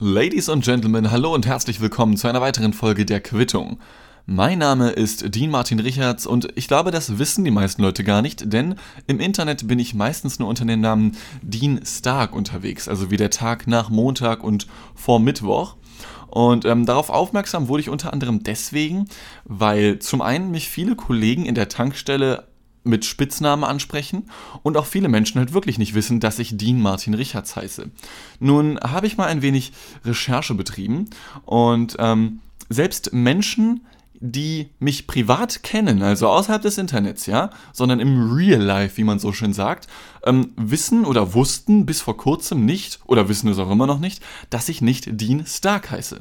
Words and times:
Ladies 0.00 0.48
und 0.48 0.64
Gentlemen, 0.64 1.10
hallo 1.10 1.34
und 1.34 1.44
herzlich 1.44 1.80
willkommen 1.80 2.16
zu 2.16 2.28
einer 2.28 2.40
weiteren 2.40 2.72
Folge 2.72 3.04
der 3.04 3.20
Quittung. 3.20 3.80
Mein 4.26 4.60
Name 4.60 4.90
ist 4.90 5.34
Dean 5.34 5.50
Martin 5.50 5.80
Richards 5.80 6.24
und 6.24 6.50
ich 6.54 6.68
glaube, 6.68 6.92
das 6.92 7.18
wissen 7.18 7.44
die 7.44 7.50
meisten 7.50 7.82
Leute 7.82 8.04
gar 8.04 8.22
nicht, 8.22 8.52
denn 8.52 8.76
im 9.08 9.18
Internet 9.18 9.66
bin 9.66 9.80
ich 9.80 9.94
meistens 9.94 10.38
nur 10.38 10.48
unter 10.48 10.64
dem 10.64 10.80
Namen 10.80 11.16
Dean 11.42 11.80
Stark 11.84 12.32
unterwegs, 12.32 12.86
also 12.86 13.10
wie 13.10 13.16
der 13.16 13.30
Tag 13.30 13.66
nach 13.66 13.90
Montag 13.90 14.44
und 14.44 14.68
vor 14.94 15.18
Mittwoch. 15.18 15.74
Und 16.28 16.64
ähm, 16.64 16.86
darauf 16.86 17.10
aufmerksam 17.10 17.66
wurde 17.66 17.80
ich 17.80 17.88
unter 17.88 18.12
anderem 18.12 18.44
deswegen, 18.44 19.06
weil 19.46 19.98
zum 19.98 20.22
einen 20.22 20.52
mich 20.52 20.68
viele 20.68 20.94
Kollegen 20.94 21.44
in 21.44 21.56
der 21.56 21.68
Tankstelle 21.68 22.46
mit 22.88 23.04
Spitznamen 23.04 23.64
ansprechen 23.64 24.30
und 24.62 24.76
auch 24.76 24.86
viele 24.86 25.08
Menschen 25.08 25.38
halt 25.38 25.52
wirklich 25.52 25.78
nicht 25.78 25.94
wissen, 25.94 26.20
dass 26.20 26.38
ich 26.38 26.56
Dean 26.56 26.80
Martin 26.80 27.14
Richards 27.14 27.54
heiße. 27.54 27.90
Nun 28.40 28.80
habe 28.80 29.06
ich 29.06 29.16
mal 29.16 29.26
ein 29.26 29.42
wenig 29.42 29.72
Recherche 30.04 30.54
betrieben 30.54 31.10
und 31.44 31.96
ähm, 31.98 32.40
selbst 32.68 33.12
Menschen, 33.12 33.86
die 34.20 34.70
mich 34.80 35.06
privat 35.06 35.62
kennen, 35.62 36.02
also 36.02 36.28
außerhalb 36.28 36.60
des 36.60 36.76
Internets, 36.76 37.26
ja, 37.26 37.50
sondern 37.72 38.00
im 38.00 38.32
Real 38.32 38.60
Life, 38.60 38.96
wie 38.96 39.04
man 39.04 39.20
so 39.20 39.32
schön 39.32 39.52
sagt, 39.52 39.86
ähm, 40.24 40.52
wissen 40.56 41.04
oder 41.04 41.34
wussten 41.34 41.86
bis 41.86 42.00
vor 42.00 42.16
kurzem 42.16 42.64
nicht 42.64 42.98
oder 43.06 43.28
wissen 43.28 43.48
es 43.48 43.58
auch 43.58 43.70
immer 43.70 43.86
noch 43.86 44.00
nicht, 44.00 44.22
dass 44.50 44.68
ich 44.68 44.82
nicht 44.82 45.20
Dean 45.20 45.46
Stark 45.46 45.92
heiße. 45.92 46.20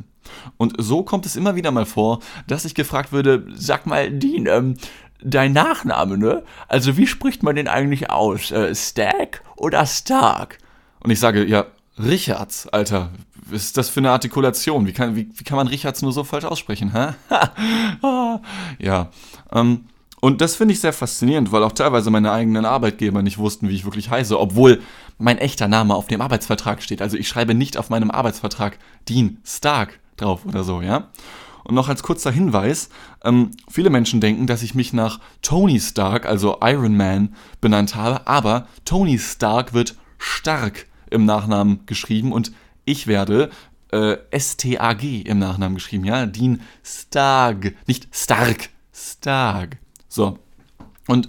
Und 0.57 0.75
so 0.77 1.03
kommt 1.03 1.25
es 1.25 1.35
immer 1.35 1.55
wieder 1.55 1.71
mal 1.71 1.85
vor, 1.85 2.19
dass 2.47 2.65
ich 2.65 2.75
gefragt 2.75 3.11
würde, 3.11 3.47
sag 3.55 3.87
mal, 3.87 4.11
Dean, 4.11 4.45
ähm, 4.45 4.75
dein 5.23 5.53
Nachname, 5.53 6.17
ne? 6.17 6.43
Also 6.67 6.97
wie 6.97 7.07
spricht 7.07 7.43
man 7.43 7.55
den 7.55 7.67
eigentlich 7.67 8.09
aus? 8.09 8.51
Äh, 8.51 8.73
Stack 8.75 9.41
oder 9.55 9.85
Stark? 9.85 10.57
Und 10.99 11.11
ich 11.11 11.19
sage, 11.19 11.45
ja, 11.45 11.65
Richards, 11.97 12.67
Alter, 12.67 13.11
was 13.49 13.65
ist 13.65 13.77
das 13.77 13.89
für 13.89 13.99
eine 13.99 14.11
Artikulation? 14.11 14.85
Wie 14.85 14.93
kann, 14.93 15.15
wie, 15.15 15.29
wie 15.33 15.43
kann 15.43 15.57
man 15.57 15.67
Richards 15.67 16.01
nur 16.01 16.11
so 16.11 16.23
falsch 16.23 16.45
aussprechen, 16.45 16.93
hä? 16.93 17.13
ja, 18.79 19.09
ähm, 19.51 19.85
und 20.19 20.41
das 20.41 20.55
finde 20.55 20.73
ich 20.73 20.81
sehr 20.81 20.93
faszinierend, 20.93 21.51
weil 21.51 21.63
auch 21.63 21.71
teilweise 21.71 22.09
meine 22.09 22.31
eigenen 22.31 22.65
Arbeitgeber 22.65 23.21
nicht 23.21 23.37
wussten, 23.37 23.69
wie 23.69 23.75
ich 23.75 23.85
wirklich 23.85 24.09
heiße, 24.09 24.39
obwohl 24.39 24.81
mein 25.19 25.37
echter 25.37 25.67
Name 25.67 25.95
auf 25.95 26.07
dem 26.07 26.21
Arbeitsvertrag 26.21 26.81
steht. 26.81 27.01
Also 27.01 27.17
ich 27.17 27.27
schreibe 27.27 27.53
nicht 27.53 27.77
auf 27.77 27.89
meinem 27.89 28.09
Arbeitsvertrag 28.09 28.79
Dean 29.07 29.37
Stark 29.45 29.99
drauf 30.17 30.45
oder 30.45 30.63
so, 30.63 30.81
ja? 30.81 31.07
Und 31.67 31.75
noch 31.75 31.89
als 31.89 32.01
kurzer 32.01 32.31
Hinweis, 32.31 32.87
ähm, 33.25 33.51
viele 33.69 33.89
Menschen 33.89 34.21
denken, 34.21 34.47
dass 34.47 34.63
ich 34.63 34.73
mich 34.73 34.93
nach 34.93 35.19
Tony 35.41 35.81
Stark, 35.81 36.25
also 36.25 36.59
Iron 36.61 36.95
Man, 36.95 37.35
benannt 37.59 37.93
habe, 37.93 38.25
aber 38.25 38.67
Tony 38.85 39.19
Stark 39.19 39.73
wird 39.73 39.97
stark 40.17 40.85
im 41.09 41.25
Nachnamen 41.25 41.85
geschrieben 41.85 42.31
und 42.31 42.53
ich 42.85 43.05
werde 43.05 43.49
äh, 43.91 44.15
S-T-A-G 44.31 45.23
im 45.23 45.39
Nachnamen 45.39 45.75
geschrieben, 45.75 46.05
ja, 46.05 46.25
Dean 46.25 46.61
Stark, 46.85 47.73
nicht 47.85 48.07
Stark, 48.15 48.69
Stark. 48.93 49.77
So. 50.07 50.39
Und 51.05 51.27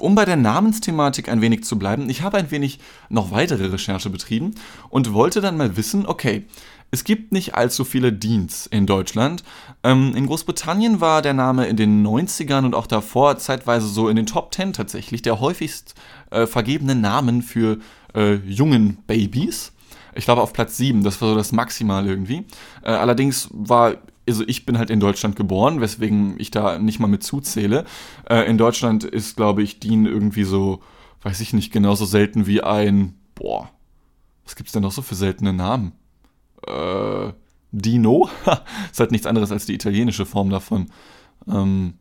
um 0.00 0.16
bei 0.16 0.24
der 0.24 0.36
Namensthematik 0.36 1.28
ein 1.28 1.40
wenig 1.40 1.62
zu 1.62 1.78
bleiben, 1.78 2.10
ich 2.10 2.22
habe 2.22 2.36
ein 2.36 2.50
wenig 2.50 2.80
noch 3.10 3.30
weitere 3.30 3.66
Recherche 3.66 4.10
betrieben 4.10 4.56
und 4.88 5.12
wollte 5.12 5.40
dann 5.40 5.56
mal 5.56 5.76
wissen, 5.76 6.04
okay, 6.04 6.46
es 6.90 7.04
gibt 7.04 7.32
nicht 7.32 7.54
allzu 7.54 7.84
viele 7.84 8.12
Deans 8.12 8.66
in 8.66 8.86
Deutschland. 8.86 9.44
Ähm, 9.82 10.14
in 10.16 10.26
Großbritannien 10.26 11.00
war 11.00 11.22
der 11.22 11.34
Name 11.34 11.66
in 11.66 11.76
den 11.76 12.04
90ern 12.06 12.64
und 12.64 12.74
auch 12.74 12.86
davor 12.86 13.38
zeitweise 13.38 13.86
so 13.86 14.08
in 14.08 14.16
den 14.16 14.26
Top 14.26 14.52
10 14.52 14.72
tatsächlich 14.72 15.22
der 15.22 15.40
häufigst 15.40 15.94
äh, 16.30 16.46
vergebene 16.46 16.94
Namen 16.94 17.42
für 17.42 17.78
äh, 18.14 18.34
jungen 18.34 18.98
Babys. 19.06 19.72
Ich 20.14 20.24
glaube 20.24 20.42
auf 20.42 20.52
Platz 20.52 20.76
7, 20.76 21.04
das 21.04 21.20
war 21.20 21.28
so 21.28 21.34
das 21.36 21.52
Maximal 21.52 22.06
irgendwie. 22.06 22.44
Äh, 22.82 22.90
allerdings 22.90 23.48
war 23.52 23.96
also 24.28 24.44
ich 24.46 24.64
bin 24.64 24.78
halt 24.78 24.90
in 24.90 25.00
Deutschland 25.00 25.34
geboren, 25.34 25.80
weswegen 25.80 26.38
ich 26.38 26.52
da 26.52 26.78
nicht 26.78 27.00
mal 27.00 27.08
mit 27.08 27.24
zuzähle. 27.24 27.84
Äh, 28.28 28.48
in 28.48 28.58
Deutschland 28.58 29.02
ist, 29.02 29.36
glaube 29.36 29.62
ich, 29.62 29.80
Dean 29.80 30.06
irgendwie 30.06 30.44
so, 30.44 30.80
weiß 31.22 31.40
ich 31.40 31.52
nicht, 31.52 31.72
genauso 31.72 32.04
selten 32.04 32.46
wie 32.46 32.62
ein, 32.62 33.14
boah, 33.34 33.70
was 34.44 34.54
gibt's 34.54 34.72
denn 34.72 34.82
noch 34.82 34.92
so 34.92 35.02
für 35.02 35.16
seltene 35.16 35.52
Namen? 35.52 35.92
Äh, 36.66 37.32
Dino. 37.72 38.28
ist 38.90 39.00
halt 39.00 39.12
nichts 39.12 39.26
anderes 39.26 39.52
als 39.52 39.66
die 39.66 39.74
italienische 39.74 40.26
Form 40.26 40.50
davon. 40.50 40.90
Ähm, 41.48 41.94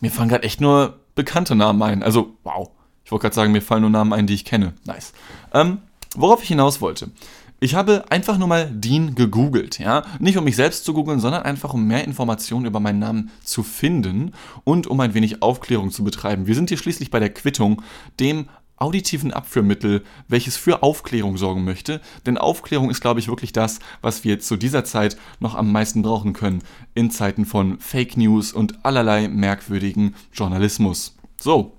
mir 0.00 0.10
fallen 0.10 0.28
gerade 0.28 0.44
echt 0.44 0.60
nur 0.60 1.00
bekannte 1.14 1.54
Namen 1.54 1.82
ein. 1.82 2.02
Also, 2.02 2.36
wow. 2.44 2.70
Ich 3.04 3.12
wollte 3.12 3.22
gerade 3.22 3.34
sagen, 3.34 3.52
mir 3.52 3.62
fallen 3.62 3.82
nur 3.82 3.90
Namen 3.90 4.12
ein, 4.12 4.26
die 4.26 4.34
ich 4.34 4.44
kenne. 4.44 4.74
Nice. 4.84 5.12
Ähm, 5.54 5.78
worauf 6.16 6.42
ich 6.42 6.48
hinaus 6.48 6.80
wollte. 6.80 7.10
Ich 7.58 7.74
habe 7.74 8.04
einfach 8.10 8.36
nur 8.36 8.48
mal 8.48 8.70
Dean 8.70 9.14
gegoogelt, 9.14 9.78
ja. 9.78 10.02
Nicht 10.18 10.36
um 10.36 10.44
mich 10.44 10.56
selbst 10.56 10.84
zu 10.84 10.92
googeln, 10.92 11.20
sondern 11.20 11.42
einfach 11.42 11.72
um 11.72 11.86
mehr 11.86 12.04
Informationen 12.04 12.66
über 12.66 12.80
meinen 12.80 12.98
Namen 12.98 13.30
zu 13.44 13.62
finden 13.62 14.32
und 14.64 14.86
um 14.86 15.00
ein 15.00 15.14
wenig 15.14 15.40
Aufklärung 15.40 15.90
zu 15.90 16.04
betreiben. 16.04 16.46
Wir 16.46 16.54
sind 16.54 16.68
hier 16.68 16.76
schließlich 16.76 17.10
bei 17.10 17.18
der 17.18 17.32
Quittung, 17.32 17.80
dem 18.20 18.48
auditiven 18.76 19.32
Abführmittel, 19.32 20.04
welches 20.28 20.56
für 20.56 20.82
Aufklärung 20.82 21.36
sorgen 21.36 21.64
möchte. 21.64 22.00
Denn 22.26 22.38
Aufklärung 22.38 22.90
ist, 22.90 23.00
glaube 23.00 23.20
ich, 23.20 23.28
wirklich 23.28 23.52
das, 23.52 23.78
was 24.02 24.24
wir 24.24 24.40
zu 24.40 24.56
dieser 24.56 24.84
Zeit 24.84 25.16
noch 25.40 25.54
am 25.54 25.72
meisten 25.72 26.02
brauchen 26.02 26.32
können 26.32 26.62
in 26.94 27.10
Zeiten 27.10 27.46
von 27.46 27.78
Fake 27.78 28.16
News 28.16 28.52
und 28.52 28.84
allerlei 28.84 29.28
merkwürdigen 29.28 30.14
Journalismus. 30.32 31.16
So, 31.40 31.76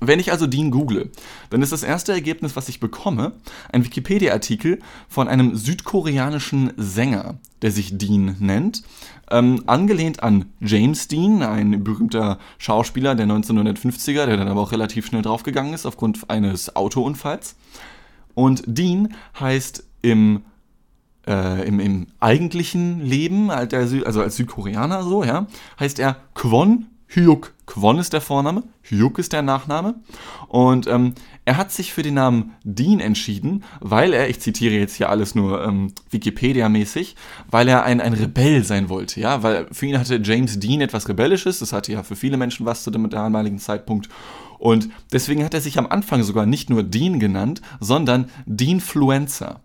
wenn 0.00 0.20
ich 0.20 0.32
also 0.32 0.46
Dean 0.46 0.70
google, 0.70 1.10
dann 1.50 1.62
ist 1.62 1.72
das 1.72 1.82
erste 1.82 2.12
Ergebnis, 2.12 2.56
was 2.56 2.68
ich 2.68 2.80
bekomme, 2.80 3.32
ein 3.70 3.84
Wikipedia-Artikel 3.84 4.78
von 5.08 5.28
einem 5.28 5.54
südkoreanischen 5.54 6.72
Sänger, 6.76 7.38
der 7.60 7.72
sich 7.72 7.98
Dean 7.98 8.36
nennt 8.38 8.82
ähm, 9.32 9.62
angelehnt 9.66 10.22
an 10.22 10.46
James 10.60 11.08
Dean, 11.08 11.42
ein 11.42 11.82
berühmter 11.82 12.38
Schauspieler 12.58 13.14
der 13.14 13.26
1950er, 13.26 14.26
der 14.26 14.36
dann 14.36 14.48
aber 14.48 14.60
auch 14.60 14.72
relativ 14.72 15.06
schnell 15.06 15.22
draufgegangen 15.22 15.74
ist 15.74 15.86
aufgrund 15.86 16.30
eines 16.30 16.76
Autounfalls. 16.76 17.56
Und 18.34 18.62
Dean 18.66 19.14
heißt 19.40 19.84
im, 20.02 20.42
äh, 21.26 21.66
im, 21.66 21.80
im 21.80 22.06
eigentlichen 22.20 23.04
Leben, 23.04 23.50
also 23.50 24.22
als 24.22 24.36
Südkoreaner 24.36 25.02
so, 25.02 25.24
ja, 25.24 25.46
heißt 25.80 25.98
er 25.98 26.16
Kwon 26.34 26.86
Hyuk 27.14 27.52
Kwon 27.66 27.98
ist 27.98 28.12
der 28.12 28.20
Vorname, 28.20 28.64
Hyuk 28.82 29.18
ist 29.18 29.32
der 29.32 29.42
Nachname. 29.42 29.94
Und 30.48 30.86
ähm, 30.86 31.14
er 31.44 31.56
hat 31.56 31.72
sich 31.72 31.92
für 31.92 32.02
den 32.02 32.14
Namen 32.14 32.52
Dean 32.62 33.00
entschieden, 33.00 33.64
weil 33.80 34.12
er, 34.12 34.28
ich 34.28 34.40
zitiere 34.40 34.74
jetzt 34.74 34.94
hier 34.94 35.10
alles 35.10 35.34
nur 35.34 35.64
ähm, 35.64 35.92
Wikipedia-mäßig, 36.10 37.16
weil 37.50 37.68
er 37.68 37.82
ein, 37.82 38.00
ein 38.00 38.12
Rebell 38.12 38.62
sein 38.64 38.88
wollte. 38.88 39.20
Ja, 39.20 39.42
weil 39.42 39.66
für 39.72 39.86
ihn 39.86 39.98
hatte 39.98 40.20
James 40.22 40.60
Dean 40.60 40.80
etwas 40.80 41.08
Rebellisches, 41.08 41.58
das 41.58 41.72
hatte 41.72 41.92
ja 41.92 42.02
für 42.02 42.16
viele 42.16 42.36
Menschen 42.36 42.64
was 42.64 42.84
zu 42.84 42.90
dem 42.90 43.10
damaligen 43.10 43.58
Zeitpunkt. 43.58 44.08
Und 44.58 44.90
deswegen 45.12 45.44
hat 45.44 45.54
er 45.54 45.60
sich 45.60 45.78
am 45.78 45.88
Anfang 45.88 46.22
sogar 46.22 46.46
nicht 46.46 46.70
nur 46.70 46.84
Dean 46.84 47.18
genannt, 47.18 47.60
sondern 47.80 48.30
Deanfluencer. 48.46 49.60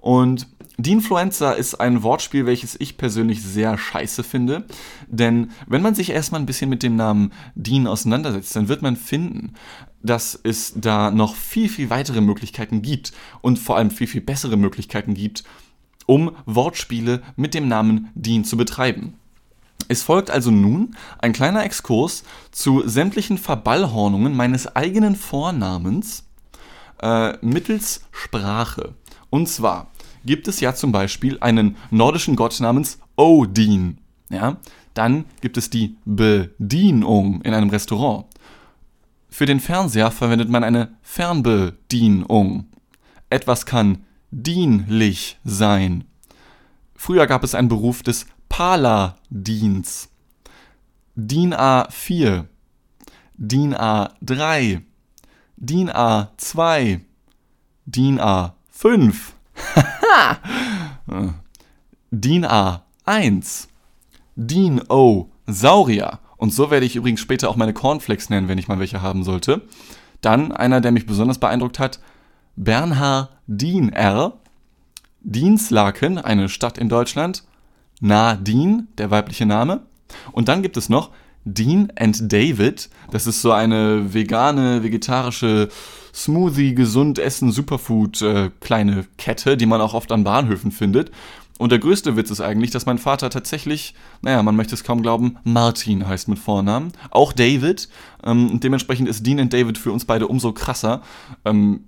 Und 0.00 0.46
Deanfluencer 0.78 1.56
ist 1.56 1.74
ein 1.74 2.02
Wortspiel, 2.02 2.46
welches 2.46 2.78
ich 2.80 2.96
persönlich 2.96 3.42
sehr 3.42 3.76
scheiße 3.76 4.24
finde. 4.24 4.64
Denn 5.08 5.50
wenn 5.66 5.82
man 5.82 5.94
sich 5.94 6.10
erstmal 6.10 6.40
ein 6.40 6.46
bisschen 6.46 6.70
mit 6.70 6.82
dem 6.82 6.96
Namen 6.96 7.32
Dean 7.54 7.86
auseinandersetzt, 7.86 8.56
dann 8.56 8.68
wird 8.68 8.82
man 8.82 8.96
finden, 8.96 9.54
dass 10.02 10.38
es 10.42 10.72
da 10.76 11.10
noch 11.10 11.34
viel, 11.34 11.68
viel 11.68 11.90
weitere 11.90 12.20
Möglichkeiten 12.20 12.80
gibt 12.82 13.12
und 13.42 13.58
vor 13.58 13.76
allem 13.76 13.90
viel, 13.90 14.06
viel 14.06 14.22
bessere 14.22 14.56
Möglichkeiten 14.56 15.14
gibt, 15.14 15.44
um 16.06 16.34
Wortspiele 16.46 17.22
mit 17.36 17.52
dem 17.54 17.68
Namen 17.68 18.08
Dean 18.14 18.44
zu 18.44 18.56
betreiben. 18.56 19.14
Es 19.88 20.02
folgt 20.02 20.30
also 20.30 20.50
nun 20.50 20.94
ein 21.18 21.32
kleiner 21.32 21.64
Exkurs 21.64 22.24
zu 22.52 22.86
sämtlichen 22.86 23.38
Verballhornungen 23.38 24.34
meines 24.34 24.74
eigenen 24.76 25.16
Vornamens 25.16 26.24
äh, 27.02 27.36
mittels 27.44 28.02
Sprache. 28.12 28.94
Und 29.30 29.48
zwar 29.48 29.90
gibt 30.24 30.48
es 30.48 30.60
ja 30.60 30.74
zum 30.74 30.92
Beispiel 30.92 31.38
einen 31.40 31.76
nordischen 31.90 32.36
Gott 32.36 32.60
namens 32.60 32.98
Odin. 33.16 33.98
Ja? 34.28 34.58
Dann 34.94 35.24
gibt 35.40 35.56
es 35.56 35.70
die 35.70 35.96
Bedienung 36.04 37.40
in 37.42 37.54
einem 37.54 37.70
Restaurant. 37.70 38.26
Für 39.28 39.46
den 39.46 39.60
Fernseher 39.60 40.10
verwendet 40.10 40.48
man 40.48 40.64
eine 40.64 40.96
Fernbedienung. 41.02 42.66
Etwas 43.30 43.64
kann 43.64 44.04
dienlich 44.32 45.38
sein. 45.44 46.04
Früher 46.96 47.26
gab 47.26 47.44
es 47.44 47.54
einen 47.54 47.68
Beruf 47.68 48.02
des 48.02 48.26
Paladins. 48.48 50.08
DIN 51.14 51.54
A4, 51.54 52.46
DIN 53.34 53.74
A3, 53.74 54.82
DIN 55.56 55.90
A2, 55.90 57.00
DIN 57.86 58.20
A5. 58.80 59.14
DIN 62.10 62.46
A1, 62.46 63.68
DIN 64.36 64.82
O 64.88 65.28
Saurier. 65.46 66.18
Und 66.38 66.54
so 66.54 66.70
werde 66.70 66.86
ich 66.86 66.96
übrigens 66.96 67.20
später 67.20 67.50
auch 67.50 67.56
meine 67.56 67.74
Cornflakes 67.74 68.30
nennen, 68.30 68.48
wenn 68.48 68.56
ich 68.56 68.68
mal 68.68 68.78
welche 68.78 69.02
haben 69.02 69.22
sollte. 69.22 69.62
Dann 70.22 70.52
einer, 70.52 70.80
der 70.80 70.92
mich 70.92 71.06
besonders 71.06 71.38
beeindruckt 71.38 71.78
hat, 71.78 72.00
Bernhard 72.56 73.30
Dean 73.46 73.90
R. 73.90 74.38
Dienstlaken, 75.20 76.16
eine 76.16 76.48
Stadt 76.48 76.78
in 76.78 76.88
Deutschland. 76.88 77.44
Nadine, 78.00 78.86
der 78.96 79.10
weibliche 79.10 79.44
Name. 79.44 79.82
Und 80.32 80.48
dann 80.48 80.62
gibt 80.62 80.78
es 80.78 80.88
noch 80.88 81.10
Dean 81.44 81.92
and 81.96 82.32
David. 82.32 82.88
Das 83.10 83.26
ist 83.26 83.42
so 83.42 83.52
eine 83.52 84.12
vegane, 84.14 84.82
vegetarische 84.82 85.68
Smoothie, 86.12 86.74
gesund 86.74 87.18
essen, 87.18 87.52
Superfood 87.52 88.22
äh, 88.22 88.50
kleine 88.60 89.06
Kette, 89.16 89.56
die 89.56 89.66
man 89.66 89.80
auch 89.80 89.94
oft 89.94 90.12
an 90.12 90.24
Bahnhöfen 90.24 90.72
findet. 90.72 91.10
Und 91.58 91.72
der 91.72 91.78
größte 91.78 92.16
Witz 92.16 92.30
ist 92.30 92.40
eigentlich, 92.40 92.70
dass 92.70 92.86
mein 92.86 92.96
Vater 92.96 93.28
tatsächlich, 93.28 93.94
naja, 94.22 94.42
man 94.42 94.56
möchte 94.56 94.74
es 94.74 94.82
kaum 94.82 95.02
glauben, 95.02 95.36
Martin 95.44 96.08
heißt 96.08 96.26
mit 96.26 96.38
Vornamen. 96.38 96.92
Auch 97.10 97.34
David. 97.34 97.90
Ähm, 98.24 98.60
dementsprechend 98.60 99.08
ist 99.08 99.26
Dean 99.26 99.38
and 99.38 99.52
David 99.52 99.76
für 99.76 99.92
uns 99.92 100.06
beide 100.06 100.26
umso 100.26 100.52
krasser. 100.52 101.02
Ähm, 101.44 101.84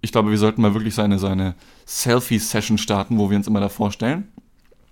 ich 0.00 0.12
glaube, 0.12 0.30
wir 0.30 0.38
sollten 0.38 0.62
mal 0.62 0.74
wirklich 0.74 0.94
so 0.94 1.02
eine, 1.02 1.18
so 1.18 1.26
eine 1.26 1.56
Selfie-Session 1.86 2.78
starten, 2.78 3.18
wo 3.18 3.28
wir 3.28 3.36
uns 3.36 3.48
immer 3.48 3.58
da 3.58 3.68
vorstellen. 3.68 4.28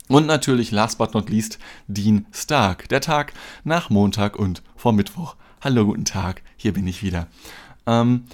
Und 0.08 0.26
natürlich, 0.26 0.70
last 0.70 0.98
but 0.98 1.14
not 1.14 1.30
least, 1.30 1.58
Dean 1.88 2.26
Stark. 2.30 2.90
Der 2.90 3.00
Tag 3.00 3.32
nach 3.64 3.88
Montag 3.88 4.38
und 4.38 4.62
vor 4.76 4.92
Mittwoch. 4.92 5.34
Hallo, 5.62 5.86
guten 5.86 6.04
Tag, 6.04 6.42
hier 6.56 6.74
bin 6.74 6.86
ich 6.86 7.02
wieder. 7.02 7.26
Ähm, 7.86 8.24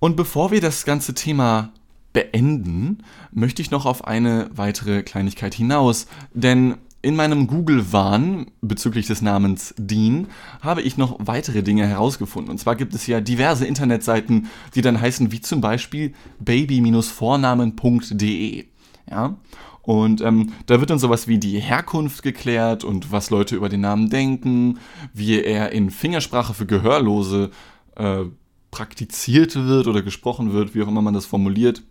und 0.00 0.16
bevor 0.16 0.50
wir 0.50 0.60
das 0.60 0.84
ganze 0.84 1.14
Thema 1.14 1.70
beenden, 2.12 2.98
möchte 3.32 3.62
ich 3.62 3.70
noch 3.70 3.86
auf 3.86 4.06
eine 4.06 4.50
weitere 4.52 5.02
Kleinigkeit 5.02 5.54
hinaus. 5.54 6.08
Denn 6.34 6.76
in 7.00 7.16
meinem 7.16 7.46
Google-Wahn 7.46 8.50
bezüglich 8.60 9.06
des 9.06 9.22
Namens 9.22 9.74
Dean 9.78 10.28
habe 10.60 10.82
ich 10.82 10.98
noch 10.98 11.16
weitere 11.20 11.62
Dinge 11.62 11.86
herausgefunden. 11.86 12.50
Und 12.50 12.58
zwar 12.58 12.76
gibt 12.76 12.94
es 12.94 13.06
ja 13.06 13.22
diverse 13.22 13.64
Internetseiten, 13.64 14.50
die 14.74 14.82
dann 14.82 15.00
heißen 15.00 15.32
wie 15.32 15.40
zum 15.40 15.62
Beispiel 15.62 16.12
baby-vornamen.de. 16.40 18.66
Ja? 19.08 19.36
Und 19.86 20.20
ähm, 20.20 20.52
da 20.66 20.80
wird 20.80 20.90
dann 20.90 20.98
sowas 20.98 21.28
wie 21.28 21.38
die 21.38 21.60
Herkunft 21.60 22.24
geklärt 22.24 22.82
und 22.82 23.12
was 23.12 23.30
Leute 23.30 23.54
über 23.54 23.68
den 23.68 23.82
Namen 23.82 24.10
denken, 24.10 24.80
wie 25.14 25.40
er 25.40 25.70
in 25.70 25.90
Fingersprache 25.90 26.54
für 26.54 26.66
Gehörlose 26.66 27.52
äh, 27.94 28.24
praktiziert 28.72 29.54
wird 29.54 29.86
oder 29.86 30.02
gesprochen 30.02 30.52
wird, 30.52 30.74
wie 30.74 30.82
auch 30.82 30.88
immer 30.88 31.02
man 31.02 31.14
das 31.14 31.24
formuliert. 31.24 31.84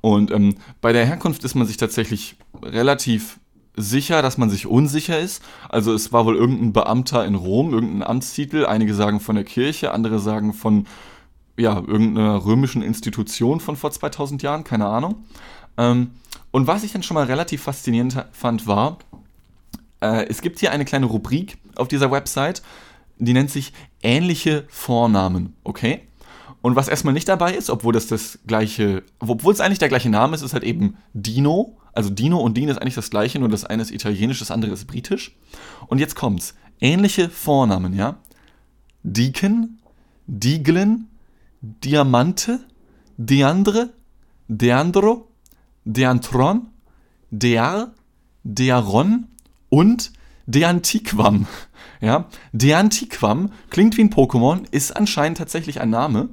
Und 0.00 0.30
ähm, 0.30 0.54
bei 0.80 0.92
der 0.92 1.04
Herkunft 1.04 1.42
ist 1.42 1.56
man 1.56 1.66
sich 1.66 1.76
tatsächlich 1.76 2.36
relativ 2.62 3.40
sicher, 3.76 4.22
dass 4.22 4.38
man 4.38 4.48
sich 4.48 4.68
unsicher 4.68 5.18
ist. 5.18 5.42
Also 5.68 5.92
es 5.92 6.12
war 6.12 6.24
wohl 6.24 6.36
irgendein 6.36 6.72
Beamter 6.72 7.26
in 7.26 7.34
Rom, 7.34 7.74
irgendein 7.74 8.04
Amtstitel. 8.04 8.64
Einige 8.64 8.94
sagen 8.94 9.18
von 9.18 9.34
der 9.34 9.44
Kirche, 9.44 9.90
andere 9.90 10.20
sagen 10.20 10.54
von 10.54 10.86
ja, 11.58 11.78
irgendeiner 11.78 12.44
römischen 12.44 12.80
Institution 12.80 13.58
von 13.58 13.74
vor 13.74 13.90
2000 13.90 14.40
Jahren, 14.44 14.62
keine 14.62 14.86
Ahnung. 14.86 15.24
Ähm, 15.76 16.12
und 16.50 16.66
was 16.66 16.84
ich 16.84 16.92
dann 16.92 17.02
schon 17.02 17.14
mal 17.14 17.26
relativ 17.26 17.62
faszinierend 17.62 18.24
fand, 18.32 18.66
war, 18.66 18.98
äh, 20.00 20.26
es 20.28 20.42
gibt 20.42 20.58
hier 20.58 20.72
eine 20.72 20.84
kleine 20.84 21.06
Rubrik 21.06 21.58
auf 21.76 21.88
dieser 21.88 22.10
Website, 22.10 22.62
die 23.18 23.32
nennt 23.32 23.50
sich 23.50 23.72
ähnliche 24.02 24.64
Vornamen, 24.68 25.54
okay? 25.62 26.02
Und 26.62 26.76
was 26.76 26.88
erstmal 26.88 27.14
nicht 27.14 27.28
dabei 27.28 27.54
ist, 27.54 27.70
obwohl 27.70 27.92
das 27.92 28.06
das 28.06 28.38
gleiche, 28.46 29.02
obwohl 29.18 29.52
es 29.52 29.60
eigentlich 29.60 29.78
der 29.78 29.88
gleiche 29.88 30.10
Name 30.10 30.34
ist, 30.34 30.42
ist 30.42 30.52
halt 30.52 30.64
eben 30.64 30.96
Dino. 31.14 31.78
Also 31.92 32.10
Dino 32.10 32.38
und 32.38 32.56
Dean 32.56 32.68
ist 32.68 32.78
eigentlich 32.78 32.94
das 32.94 33.10
gleiche, 33.10 33.38
nur 33.38 33.48
das 33.48 33.64
eine 33.64 33.82
ist 33.82 33.90
italienisch, 33.90 34.40
das 34.40 34.50
andere 34.50 34.72
ist 34.72 34.86
britisch. 34.86 35.36
Und 35.86 35.98
jetzt 35.98 36.16
kommt's. 36.16 36.54
Ähnliche 36.80 37.28
Vornamen, 37.28 37.94
ja? 37.94 38.18
Deacon, 39.02 39.78
Dieglin, 40.26 41.08
Diamante, 41.62 42.60
Deandre, 43.16 43.90
Deandro, 44.48 45.29
Deantron, 45.84 46.68
Dear, 47.30 47.92
Dearon 48.44 49.26
und 49.68 50.12
Deantiquam. 50.46 51.46
Ja, 52.02 52.30
Deantiquam 52.52 53.52
klingt 53.68 53.98
wie 53.98 54.04
ein 54.04 54.10
Pokémon, 54.10 54.64
ist 54.70 54.96
anscheinend 54.96 55.36
tatsächlich 55.36 55.82
ein 55.82 55.90
Name. 55.90 56.30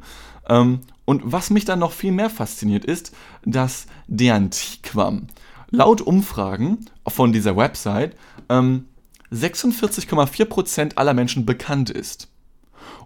Ähm, 0.47 0.79
und 1.03 1.21
was 1.25 1.49
mich 1.49 1.65
dann 1.65 1.79
noch 1.79 1.91
viel 1.91 2.13
mehr 2.13 2.29
fasziniert 2.29 2.85
ist, 2.85 3.13
dass 3.43 3.87
Deantiquam 4.07 5.27
laut 5.69 5.99
Umfragen 5.99 6.85
von 7.05 7.33
dieser 7.33 7.57
Website 7.57 8.15
ähm, 8.47 8.85
46,4% 9.31 10.95
aller 10.95 11.13
Menschen 11.13 11.45
bekannt 11.45 11.89
ist. 11.89 12.29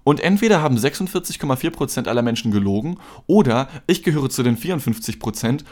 Und 0.04 0.20
entweder 0.20 0.62
haben 0.62 0.78
46,4% 0.78 2.08
aller 2.08 2.22
Menschen 2.22 2.52
gelogen 2.52 2.98
oder 3.28 3.70
ich 3.88 4.04
gehöre 4.04 4.30
zu 4.30 4.44
den 4.44 4.58
54%, 4.58 5.64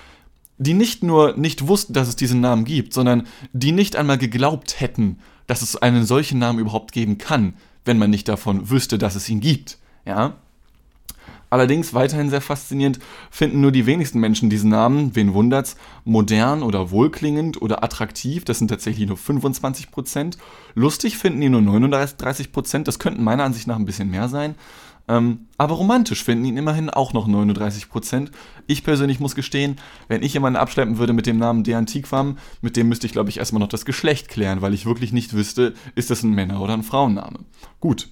die 0.59 0.73
nicht 0.73 1.01
nur 1.01 1.35
nicht 1.38 1.67
wussten, 1.67 1.94
dass 1.94 2.07
es 2.07 2.15
diesen 2.15 2.41
Namen 2.41 2.65
gibt, 2.65 2.94
sondern 2.94 3.25
die 3.53 3.71
nicht 3.71 3.95
einmal 3.95 4.17
geglaubt 4.17 4.79
hätten, 4.79 5.19
dass 5.47 5.63
es 5.63 5.77
einen 5.77 6.06
solchen 6.06 6.38
Namen 6.38 6.59
überhaupt 6.59 6.91
geben 6.91 7.17
kann, 7.17 7.56
wenn 7.85 7.97
man 7.97 8.11
nicht 8.11 8.27
davon 8.27 8.69
wüsste, 8.69 8.97
dass 8.97 9.15
es 9.15 9.27
ihn 9.29 9.39
gibt. 9.39 9.79
Ja? 10.06 10.35
Allerdings 11.50 11.94
weiterhin 11.94 12.29
sehr 12.29 12.41
faszinierend 12.41 13.00
finden 13.31 13.61
nur 13.61 13.71
die 13.71 13.88
wenigsten 13.88 14.19
Menschen 14.19 14.50
diesen 14.50 14.69
Namen, 14.69 15.15
wen 15.15 15.33
wundert's, 15.33 15.77
modern 16.06 16.61
oder 16.61 16.91
wohlklingend 16.91 17.59
oder 17.61 17.83
attraktiv, 17.83 18.45
das 18.45 18.59
sind 18.59 18.67
tatsächlich 18.67 19.07
nur 19.07 19.17
25%. 19.17 20.38
Lustig 20.75 21.17
finden 21.17 21.41
die 21.41 21.50
nur 21.50 21.61
39%, 21.61 22.83
das 22.83 23.00
könnten 23.00 23.23
meiner 23.23 23.45
Ansicht 23.45 23.65
nach 23.65 23.77
ein 23.77 23.85
bisschen 23.85 24.11
mehr 24.11 24.29
sein. 24.29 24.56
Ähm, 25.09 25.47
aber 25.57 25.73
romantisch 25.73 26.23
finden 26.23 26.45
ihn 26.45 26.57
immerhin 26.57 26.91
auch 26.91 27.13
noch 27.13 27.27
39%. 27.27 28.29
Ich 28.67 28.83
persönlich 28.83 29.19
muss 29.19 29.33
gestehen, 29.33 29.77
wenn 30.07 30.21
ich 30.21 30.35
jemanden 30.35 30.59
abschleppen 30.59 31.00
würde 31.00 31.13
mit 31.13 31.25
dem 31.25 31.39
Namen 31.39 31.63
De 31.63 31.73
Antiquam, 31.73 32.38
mit 32.61 32.77
dem 32.77 32.88
müsste 32.88 33.07
ich, 33.07 33.11
glaube 33.13 33.31
ich, 33.31 33.39
erstmal 33.39 33.59
noch 33.59 33.67
das 33.67 33.85
Geschlecht 33.85 34.29
klären, 34.29 34.61
weil 34.61 34.75
ich 34.75 34.85
wirklich 34.85 35.11
nicht 35.11 35.33
wüsste, 35.33 35.73
ist 35.95 36.11
das 36.11 36.21
ein 36.21 36.33
Männer- 36.33 36.61
oder 36.61 36.75
ein 36.75 36.83
Frauenname. 36.83 37.39
Gut. 37.79 38.07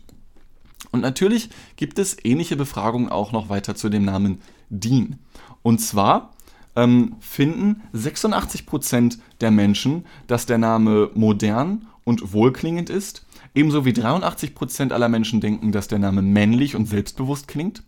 Und 0.91 1.01
natürlich 1.01 1.49
gibt 1.75 1.99
es 1.99 2.17
ähnliche 2.23 2.55
Befragungen 2.55 3.09
auch 3.09 3.31
noch 3.31 3.47
weiter 3.47 3.75
zu 3.75 3.89
dem 3.89 4.03
Namen 4.03 4.41
Dean. 4.71 5.19
Und 5.61 5.79
zwar 5.79 6.33
ähm, 6.75 7.15
finden 7.19 7.83
86% 7.93 9.19
der 9.39 9.51
Menschen, 9.51 10.05
dass 10.25 10.47
der 10.47 10.57
Name 10.57 11.11
modern 11.13 11.85
und 12.03 12.33
wohlklingend 12.33 12.89
ist 12.89 13.26
Ebenso 13.57 13.85
wie 13.85 13.91
83% 13.91 14.91
aller 14.91 15.09
Menschen 15.09 15.41
denken, 15.41 15.71
dass 15.71 15.87
der 15.87 15.97
Name 15.97 16.21
männlich 16.21 16.75
und 16.75 16.85
selbstbewusst 16.85 17.47
klingt. 17.47 17.81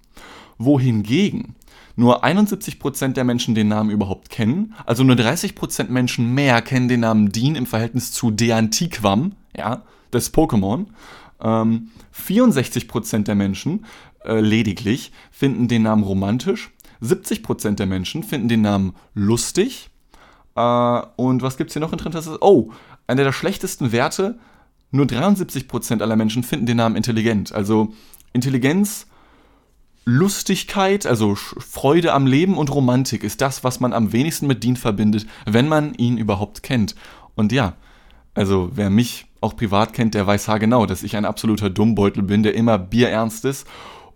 Wohingegen 0.58 1.54
nur 1.96 2.26
71% 2.26 3.14
der 3.14 3.24
Menschen 3.24 3.54
den 3.54 3.68
Namen 3.68 3.92
überhaupt 3.92 4.32
kennen, 4.32 4.74
also 4.88 5.04
nur 5.04 5.16
30% 5.16 5.90
Menschen 5.90 6.34
mehr 6.34 6.64
kennen 6.64 6.88
den 6.88 7.02
Namen 7.02 7.32
Dean 7.32 7.54
im 7.54 7.68
Verhältnis 7.68 8.12
zu 8.12 8.32
Deantiquam, 8.32 9.34
ja, 9.56 9.84
des 10.12 10.34
Pokémon. 10.34 10.88
Ähm, 11.40 11.92
64% 12.18 13.26
der 13.26 13.36
Menschen 13.36 13.86
äh, 14.26 14.40
lediglich 14.40 15.12
finden 15.30 15.68
den 15.68 15.84
Namen 15.84 16.02
romantisch, 16.02 16.72
70% 17.04 17.76
der 17.76 17.86
Menschen 17.86 18.24
finden 18.24 18.48
den 18.48 18.64
Namen 18.64 18.96
lustig. 19.14 19.92
Äh, 20.56 21.02
und 21.16 21.44
was 21.44 21.58
gibt 21.58 21.70
es 21.70 21.74
hier 21.76 21.82
noch 21.82 21.94
interessantes? 21.94 22.42
Oh, 22.42 22.72
einer 23.06 23.24
der 23.24 23.34
schlechtesten 23.34 23.92
Werte 23.92 24.40
nur 24.92 25.06
73% 25.06 26.02
aller 26.02 26.16
Menschen 26.16 26.44
finden 26.44 26.66
den 26.66 26.78
Namen 26.78 26.96
intelligent. 26.96 27.54
Also 27.54 27.94
Intelligenz, 28.34 29.08
Lustigkeit, 30.06 31.06
also 31.06 31.36
Freude 31.36 32.14
am 32.14 32.26
Leben 32.26 32.58
und 32.58 32.74
Romantik 32.74 33.24
ist 33.24 33.42
das, 33.42 33.64
was 33.64 33.80
man 33.80 33.94
am 33.94 34.12
wenigsten 34.12 34.48
mit 34.48 34.64
Dean 34.64 34.76
verbindet, 34.76 35.28
wenn 35.46 35.68
man 35.68 35.94
ihn 35.94 36.18
überhaupt 36.18 36.64
kennt. 36.64 36.96
Und 37.36 37.52
ja, 37.52 37.74
also 38.34 38.72
wer 38.74 38.90
mich 38.90 39.28
auch 39.42 39.56
privat 39.56 39.94
kennt, 39.94 40.16
der 40.16 40.26
weiß 40.26 40.48
haargenau, 40.48 40.86
dass 40.86 41.04
ich 41.04 41.16
ein 41.16 41.26
absoluter 41.26 41.70
Dummbeutel 41.70 42.24
bin, 42.24 42.44
der 42.44 42.56
immer 42.56 42.78
bierernst 42.78 43.46
ist 43.46 43.68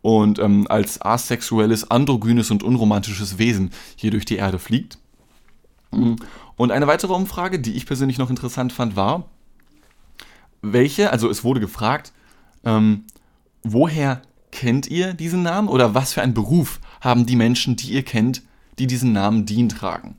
und 0.01 0.39
ähm, 0.39 0.65
als 0.68 1.01
asexuelles, 1.01 1.89
androgynes 1.92 2.51
und 2.51 2.63
unromantisches 2.63 3.38
Wesen 3.38 3.72
hier 3.96 4.12
durch 4.12 4.25
die 4.25 4.36
Erde 4.36 4.60
fliegt. 4.60 4.98
Und 6.56 6.72
eine 6.72 6.88
weitere 6.88 7.13
Umfrage, 7.13 7.60
die 7.60 7.74
ich 7.74 7.86
persönlich 7.86 8.18
noch 8.18 8.32
interessant 8.32 8.74
fand, 8.74 8.96
war, 8.96 9.30
welche, 10.63 11.12
also 11.12 11.29
es 11.29 11.43
wurde 11.43 11.60
gefragt, 11.60 12.12
ähm, 12.63 13.03
woher 13.63 14.22
kennt 14.51 14.88
ihr 14.88 15.13
diesen 15.13 15.43
Namen 15.43 15.67
oder 15.67 15.93
was 15.93 16.13
für 16.13 16.22
einen 16.22 16.34
Beruf 16.34 16.79
haben 17.01 17.25
die 17.25 17.36
Menschen, 17.36 17.75
die 17.75 17.91
ihr 17.91 18.03
kennt, 18.03 18.41
die 18.79 18.88
diesen 18.88 19.13
Namen 19.13 19.46
Dean 19.46 19.70
tragen? 19.70 20.17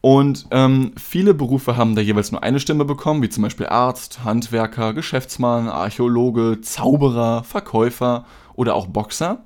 Und 0.00 0.46
ähm, 0.50 0.92
viele 0.96 1.34
Berufe 1.34 1.76
haben 1.76 1.96
da 1.96 2.02
jeweils 2.02 2.30
nur 2.30 2.42
eine 2.42 2.60
Stimme 2.60 2.84
bekommen, 2.84 3.22
wie 3.22 3.28
zum 3.28 3.42
Beispiel 3.42 3.66
Arzt, 3.66 4.24
Handwerker, 4.24 4.94
Geschäftsmann, 4.94 5.68
Archäologe, 5.68 6.60
Zauberer, 6.60 7.42
Verkäufer 7.42 8.24
oder 8.54 8.74
auch 8.74 8.86
Boxer. 8.86 9.44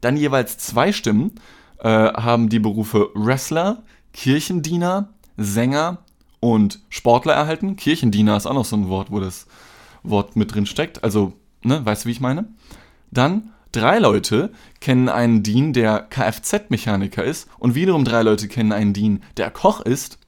Dann 0.00 0.16
jeweils 0.16 0.58
zwei 0.58 0.92
Stimmen 0.92 1.32
äh, 1.78 1.88
haben 1.88 2.48
die 2.48 2.60
Berufe 2.60 3.10
Wrestler, 3.14 3.82
Kirchendiener, 4.12 5.08
Sänger 5.36 5.98
und 6.40 6.80
Sportler 6.88 7.34
erhalten. 7.34 7.76
Kirchendiener 7.76 8.36
ist 8.36 8.46
auch 8.46 8.54
noch 8.54 8.64
so 8.64 8.76
ein 8.76 8.88
Wort, 8.88 9.10
wo 9.10 9.20
das 9.20 9.46
Wort 10.02 10.36
mit 10.36 10.54
drin 10.54 10.66
steckt. 10.66 11.04
Also, 11.04 11.34
ne, 11.62 11.84
weißt 11.84 12.04
du, 12.04 12.08
wie 12.08 12.12
ich 12.12 12.20
meine? 12.20 12.48
Dann 13.10 13.52
Drei 13.72 14.00
Leute 14.00 14.50
kennen 14.80 15.08
einen 15.08 15.44
Dean, 15.44 15.72
der 15.72 16.00
Kfz-Mechaniker 16.00 17.22
ist 17.22 17.48
und 17.58 17.76
wiederum 17.76 18.04
drei 18.04 18.22
Leute 18.22 18.48
kennen 18.48 18.72
einen 18.72 18.92
Dean, 18.92 19.22
der 19.36 19.50
Koch 19.52 19.80
ist. 19.80 20.18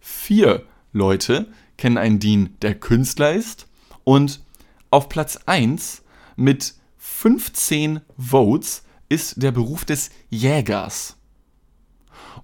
Vier 0.00 0.66
Leute 0.92 1.46
kennen 1.78 1.96
einen 1.96 2.18
Dean, 2.18 2.56
der 2.60 2.74
Künstler 2.74 3.32
ist. 3.32 3.68
Und 4.04 4.42
auf 4.90 5.08
Platz 5.08 5.38
1 5.46 6.02
mit 6.36 6.74
15 6.98 8.00
Votes 8.18 8.82
ist 9.08 9.42
der 9.42 9.52
Beruf 9.52 9.86
des 9.86 10.10
Jägers. 10.28 11.16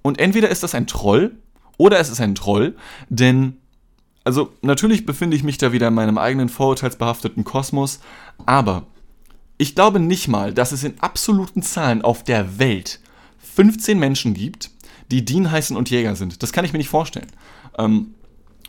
Und 0.01 0.19
entweder 0.19 0.49
ist 0.49 0.63
das 0.63 0.75
ein 0.75 0.87
Troll 0.87 1.37
oder 1.77 1.99
es 1.99 2.11
ist 2.11 2.21
ein 2.21 2.35
Troll, 2.35 2.77
denn 3.09 3.59
also 4.25 4.53
natürlich 4.61 5.07
befinde 5.07 5.37
ich 5.37 5.45
mich 5.45 5.57
da 5.57 5.73
wieder 5.73 5.89
in 5.89 5.95
meinem 5.95 6.19
eigenen 6.19 6.49
vorurteilsbehafteten 6.49 7.45
Kosmos, 7.45 8.01
aber 8.45 8.87
ich 9.59 9.75
glaube 9.75 10.01
nicht 10.01 10.29
mal, 10.29 10.53
dass 10.53 10.73
es 10.73 10.85
in 10.85 11.01
absoluten 11.01 11.63
Zahlen 11.63 12.03
auf 12.03 12.25
der 12.25 12.59
Welt 12.59 13.01
15 13.55 13.99
Menschen 13.99 14.35
gibt, 14.35 14.71
die 15.11 15.25
Dean 15.25 15.51
heißen 15.51 15.77
und 15.77 15.91
Jäger 15.91 16.17
sind. 16.17 16.43
Das 16.43 16.53
kann 16.53 16.65
ich 16.65 16.73
mir 16.73 16.79
nicht 16.79 16.89
vorstellen. 16.89 17.29
Ähm, 17.79 18.15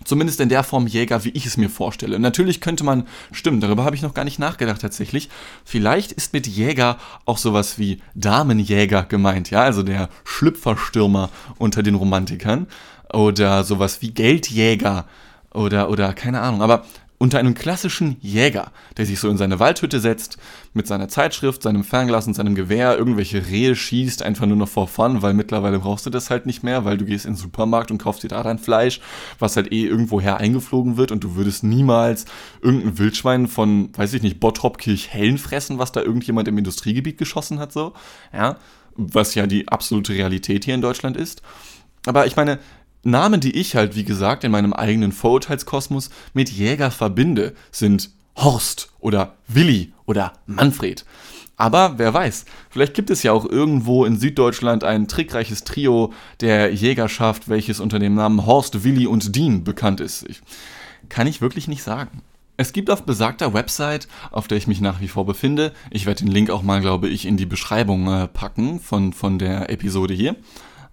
Zumindest 0.04 0.40
in 0.40 0.50
der 0.50 0.64
Form 0.64 0.86
Jäger, 0.86 1.24
wie 1.26 1.32
ich 1.32 1.48
es 1.48 1.58
mir 1.58 1.70
vorstelle. 1.70 2.20
Natürlich 2.20 2.62
könnte 2.62 2.84
man, 2.84 3.08
stimmt, 3.32 3.64
darüber 3.64 3.84
habe 3.84 3.96
ich 3.96 4.04
noch 4.04 4.14
gar 4.14 4.26
nicht 4.26 4.38
nachgedacht 4.38 4.80
tatsächlich. 4.80 5.28
Vielleicht 5.66 6.12
ist 6.12 6.34
mit 6.34 6.46
Jäger 6.46 6.98
auch 7.26 7.40
sowas 7.40 7.80
wie 7.80 8.00
Damenjäger 8.14 9.04
gemeint, 9.04 9.50
ja, 9.50 9.64
also 9.64 9.82
der 9.82 10.10
Schlüpferstürmer 10.24 11.30
unter 11.58 11.82
den 11.82 11.96
Romantikern. 11.96 12.68
Oder 13.14 13.64
sowas 13.64 14.02
wie 14.02 14.12
Geldjäger 14.12 15.06
oder, 15.54 15.90
oder 15.90 16.14
keine 16.14 16.42
Ahnung. 16.42 16.62
Aber 16.62 16.86
unter 17.20 17.40
einem 17.40 17.56
klassischen 17.56 18.18
Jäger, 18.22 18.72
der 18.96 19.08
sich 19.08 19.20
so 19.20 19.28
in 19.30 19.38
seine 19.38 19.60
Waldhütte 19.60 20.00
setzt, 20.00 20.38
mit 20.74 20.86
seiner 20.86 21.08
Zeitschrift, 21.10 21.64
seinem 21.64 21.84
Fernglas 21.84 22.28
und 22.28 22.36
seinem 22.36 22.54
Gewehr 22.54 22.96
irgendwelche 22.96 23.48
Rehe 23.48 23.76
schießt, 23.76 24.22
einfach 24.22 24.46
nur 24.46 24.58
noch 24.58 24.68
vor 24.68 24.88
Fun, 24.88 25.24
weil 25.24 25.34
mittlerweile 25.34 25.80
brauchst 25.80 26.06
du 26.06 26.12
das 26.12 26.30
halt 26.30 26.46
nicht 26.46 26.62
mehr, 26.62 26.86
weil 26.86 26.98
du 26.98 27.06
gehst 27.06 27.26
in 27.26 27.32
den 27.34 27.38
Supermarkt 27.38 27.90
und 27.90 27.98
kaufst 27.98 28.22
dir 28.22 28.28
da 28.28 28.44
dein 28.44 28.60
Fleisch, 28.60 29.02
was 29.40 29.56
halt 29.56 29.72
eh 29.72 29.86
irgendwoher 29.86 30.38
eingeflogen 30.38 30.98
wird 30.98 31.12
und 31.12 31.24
du 31.24 31.36
würdest 31.36 31.64
niemals 31.64 32.26
irgendein 32.62 33.00
Wildschwein 33.00 33.48
von, 33.48 33.90
weiß 33.98 34.14
ich 34.14 34.22
nicht, 34.22 34.40
Bottrop-Kirchhellen 34.40 35.40
fressen, 35.40 35.80
was 35.80 35.92
da 35.92 36.02
irgendjemand 36.02 36.48
im 36.48 36.58
Industriegebiet 36.58 37.18
geschossen 37.18 37.58
hat, 37.58 37.72
so, 37.72 37.94
ja, 38.32 38.58
was 38.96 39.34
ja 39.34 39.48
die 39.48 39.68
absolute 39.68 40.14
Realität 40.14 40.66
hier 40.66 40.76
in 40.76 40.82
Deutschland 40.82 41.18
ist. 41.18 41.42
Aber 42.06 42.28
ich 42.28 42.36
meine, 42.36 42.60
Namen, 43.04 43.40
die 43.40 43.56
ich 43.56 43.76
halt, 43.76 43.96
wie 43.96 44.04
gesagt, 44.04 44.44
in 44.44 44.52
meinem 44.52 44.74
eigenen 44.74 45.12
Vorurteilskosmos 45.12 46.10
mit 46.34 46.50
Jäger 46.50 46.92
verbinde, 46.92 47.54
sind 47.72 48.10
Horst 48.36 48.92
oder 49.00 49.36
Willi 49.48 49.94
oder 50.06 50.34
Manfred. 50.46 51.06
Aber 51.56 51.98
wer 51.98 52.14
weiß, 52.14 52.46
vielleicht 52.70 52.94
gibt 52.94 53.10
es 53.10 53.24
ja 53.24 53.32
auch 53.32 53.46
irgendwo 53.46 54.06
in 54.06 54.20
Süddeutschland 54.20 54.84
ein 54.84 55.08
trickreiches 55.08 55.64
Trio 55.64 56.14
der 56.40 56.72
Jägerschaft, 56.72 57.50
welches 57.50 57.80
unter 57.80 57.98
dem 57.98 58.14
Namen 58.14 58.46
Horst, 58.46 58.84
Willi 58.84 59.08
und 59.08 59.36
Dean 59.36 59.64
bekannt 59.64 60.00
ist. 60.00 60.24
Ich, 60.30 60.42
kann 61.10 61.26
ich 61.26 61.42
wirklich 61.42 61.68
nicht 61.68 61.84
sagen. 61.84 62.22
Es 62.58 62.74
gibt 62.74 62.90
auf 62.90 63.04
besagter 63.04 63.54
Website, 63.54 64.08
auf 64.32 64.48
der 64.48 64.58
ich 64.58 64.68
mich 64.68 64.82
nach 64.82 65.00
wie 65.00 65.08
vor 65.08 65.26
befinde, 65.26 65.74
ich 65.92 66.06
werde 66.06 66.24
den 66.24 66.32
Link 66.32 66.50
auch 66.50 66.64
mal, 66.64 66.82
glaube 66.82 67.08
ich, 67.08 67.26
in 67.26 67.38
die 67.38 67.46
Beschreibung 67.46 68.08
äh, 68.12 68.28
packen 68.28 68.80
von, 68.80 69.14
von 69.14 69.38
der 69.38 69.70
Episode 69.70 70.14
hier, 70.14 70.36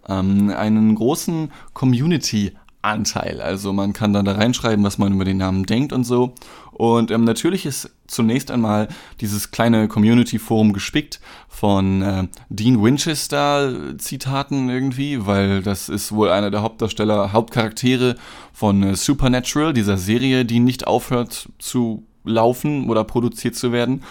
ähm, 0.08 0.50
einen 0.50 0.94
großen 0.94 1.50
Community 1.72 2.52
Anteil. 2.84 3.40
Also 3.40 3.72
man 3.72 3.92
kann 3.92 4.12
dann 4.12 4.24
da 4.24 4.32
reinschreiben, 4.32 4.84
was 4.84 4.98
man 4.98 5.14
über 5.14 5.24
den 5.24 5.38
Namen 5.38 5.64
denkt 5.64 5.92
und 5.92 6.04
so. 6.04 6.34
Und 6.72 7.10
ähm, 7.10 7.24
natürlich 7.24 7.66
ist 7.66 7.90
zunächst 8.06 8.50
einmal 8.50 8.88
dieses 9.20 9.50
kleine 9.50 9.88
Community-Forum 9.88 10.72
gespickt 10.72 11.20
von 11.48 12.02
äh, 12.02 12.28
Dean 12.48 12.82
Winchester-Zitaten 12.82 14.68
irgendwie, 14.68 15.24
weil 15.24 15.62
das 15.62 15.88
ist 15.88 16.12
wohl 16.12 16.30
einer 16.30 16.50
der 16.50 16.62
Hauptdarsteller, 16.62 17.32
Hauptcharaktere 17.32 18.16
von 18.52 18.82
äh, 18.82 18.96
Supernatural, 18.96 19.72
dieser 19.72 19.96
Serie, 19.96 20.44
die 20.44 20.60
nicht 20.60 20.86
aufhört 20.86 21.48
zu 21.58 22.04
laufen 22.24 22.88
oder 22.88 23.04
produziert 23.04 23.54
zu 23.54 23.72
werden. 23.72 24.02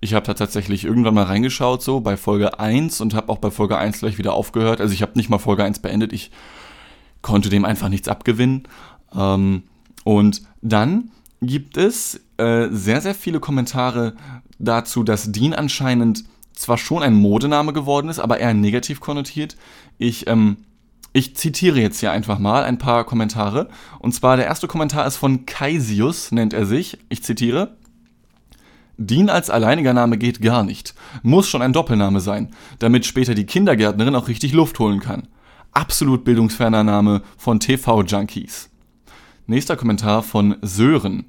Ich 0.00 0.14
habe 0.14 0.26
da 0.26 0.34
tatsächlich 0.34 0.84
irgendwann 0.84 1.14
mal 1.14 1.24
reingeschaut, 1.24 1.82
so 1.82 2.00
bei 2.00 2.16
Folge 2.16 2.58
1 2.58 3.00
und 3.00 3.14
habe 3.14 3.30
auch 3.30 3.38
bei 3.38 3.50
Folge 3.50 3.78
1 3.78 4.00
gleich 4.00 4.18
wieder 4.18 4.34
aufgehört. 4.34 4.80
Also 4.80 4.94
ich 4.94 5.02
habe 5.02 5.12
nicht 5.16 5.30
mal 5.30 5.38
Folge 5.38 5.64
1 5.64 5.80
beendet, 5.80 6.12
ich 6.12 6.30
konnte 7.22 7.48
dem 7.48 7.64
einfach 7.64 7.88
nichts 7.88 8.08
abgewinnen. 8.08 8.64
Ähm, 9.14 9.64
und 10.04 10.42
dann 10.60 11.10
gibt 11.40 11.76
es 11.76 12.20
äh, 12.36 12.68
sehr, 12.70 13.00
sehr 13.00 13.14
viele 13.14 13.40
Kommentare 13.40 14.14
dazu, 14.58 15.02
dass 15.02 15.32
Dean 15.32 15.54
anscheinend 15.54 16.24
zwar 16.54 16.78
schon 16.78 17.02
ein 17.02 17.14
Modename 17.14 17.72
geworden 17.72 18.08
ist, 18.08 18.18
aber 18.18 18.38
eher 18.38 18.54
negativ 18.54 19.00
konnotiert. 19.00 19.56
Ich 19.98 20.26
ähm, 20.28 20.58
ich 21.12 21.36
zitiere 21.36 21.80
jetzt 21.80 22.00
hier 22.00 22.12
einfach 22.12 22.38
mal 22.38 22.64
ein 22.64 22.78
paar 22.78 23.04
Kommentare. 23.04 23.68
Und 23.98 24.14
zwar 24.14 24.36
der 24.36 24.46
erste 24.46 24.66
Kommentar 24.66 25.06
ist 25.06 25.16
von 25.16 25.44
Kaisius, 25.44 26.32
nennt 26.32 26.54
er 26.54 26.64
sich. 26.66 26.98
Ich 27.08 27.22
zitiere. 27.22 27.76
Dean 28.96 29.28
als 29.28 29.50
alleiniger 29.50 29.92
Name 29.92 30.16
geht 30.16 30.40
gar 30.40 30.64
nicht. 30.64 30.94
Muss 31.22 31.48
schon 31.48 31.62
ein 31.62 31.72
Doppelname 31.72 32.20
sein, 32.20 32.50
damit 32.78 33.04
später 33.04 33.34
die 33.34 33.46
Kindergärtnerin 33.46 34.14
auch 34.14 34.28
richtig 34.28 34.52
Luft 34.52 34.78
holen 34.78 35.00
kann. 35.00 35.28
Absolut 35.72 36.24
bildungsferner 36.24 36.84
Name 36.84 37.22
von 37.36 37.58
TV-Junkies. 37.58 38.70
Nächster 39.46 39.76
Kommentar 39.76 40.22
von 40.22 40.56
Sören. 40.62 41.24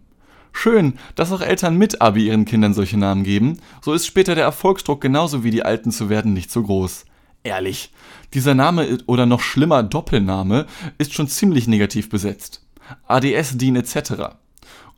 Schön, 0.51 0.93
dass 1.15 1.31
auch 1.31 1.41
Eltern 1.41 1.77
mit 1.77 2.01
Abi 2.01 2.27
ihren 2.27 2.45
Kindern 2.45 2.73
solche 2.73 2.97
Namen 2.97 3.23
geben. 3.23 3.57
So 3.81 3.93
ist 3.93 4.05
später 4.05 4.35
der 4.35 4.43
Erfolgsdruck 4.43 5.01
genauso 5.01 5.43
wie 5.43 5.51
die 5.51 5.63
Alten 5.63 5.91
zu 5.91 6.09
werden 6.09 6.33
nicht 6.33 6.51
so 6.51 6.61
groß. 6.61 7.05
Ehrlich, 7.43 7.91
dieser 8.33 8.55
Name 8.55 8.99
oder 9.05 9.25
noch 9.25 9.41
schlimmer 9.41 9.83
Doppelname 9.83 10.65
ist 10.97 11.13
schon 11.13 11.27
ziemlich 11.27 11.67
negativ 11.67 12.09
besetzt. 12.09 12.65
ADS, 13.07 13.57
DIN 13.57 13.75
etc. 13.75 14.35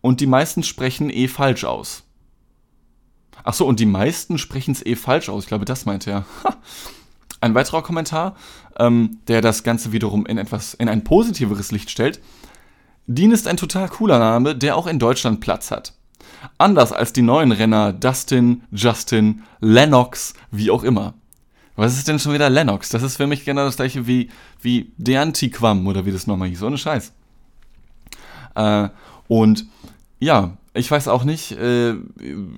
Und 0.02 0.22
die 0.22 0.28
meisten 0.28 0.62
sprechen 0.62 1.10
eh 1.10 1.28
falsch 1.28 1.64
aus. 1.64 2.04
Ach 3.44 3.54
so, 3.54 3.66
und 3.66 3.80
die 3.80 3.86
meisten 3.86 4.38
sprechen 4.38 4.72
es 4.72 4.86
eh 4.86 4.96
falsch 4.96 5.30
aus. 5.30 5.44
Ich 5.44 5.48
glaube, 5.48 5.66
das 5.66 5.86
meint 5.86 6.08
er. 6.08 6.26
Ein 7.42 7.54
weiterer 7.54 7.84
Kommentar, 7.84 8.36
ähm, 8.78 9.20
der 9.28 9.42
das 9.42 9.64
Ganze 9.64 9.92
wiederum 9.92 10.26
in 10.26 10.38
etwas 10.38 10.74
in 10.74 10.90
ein 10.90 11.04
positiveres 11.04 11.72
Licht 11.72 11.92
stellt. 11.92 12.22
Dean 13.08 13.32
ist 13.32 13.48
ein 13.48 13.58
total 13.58 13.90
cooler 13.90 14.18
Name, 14.18 14.56
der 14.56 14.76
auch 14.76 14.88
in 14.88 14.98
Deutschland 14.98 15.42
Platz 15.42 15.70
hat. 15.70 15.94
Anders 16.58 16.92
als 16.92 17.14
die 17.14 17.22
neuen 17.22 17.52
Renner 17.52 17.94
Dustin, 17.94 18.64
Justin, 18.72 19.44
Lennox, 19.60 20.34
wie 20.50 20.72
auch 20.72 20.84
immer. 20.84 21.14
Was 21.76 21.98
ist 21.98 22.08
denn 22.08 22.20
schon 22.20 22.34
wieder 22.34 22.50
Lennox? 22.50 22.90
Das 22.90 23.04
ist 23.04 23.18
für 23.18 23.28
mich 23.28 23.44
genau 23.44 23.66
das 23.66 23.76
gleiche 23.76 24.08
wie, 24.08 24.30
wie 24.62 24.92
Deantiquam 24.98 25.86
oder 25.88 26.06
wie 26.06 26.12
das 26.12 26.28
nochmal 26.28 26.50
hieß. 26.50 26.64
Ohne 26.64 26.78
Scheiß. 26.78 27.12
Äh, 28.56 28.90
und 29.28 29.66
ja, 30.20 30.58
ich 30.74 30.92
weiß 30.92 31.08
auch 31.08 31.24
nicht, 31.24 31.52
äh, 31.54 31.96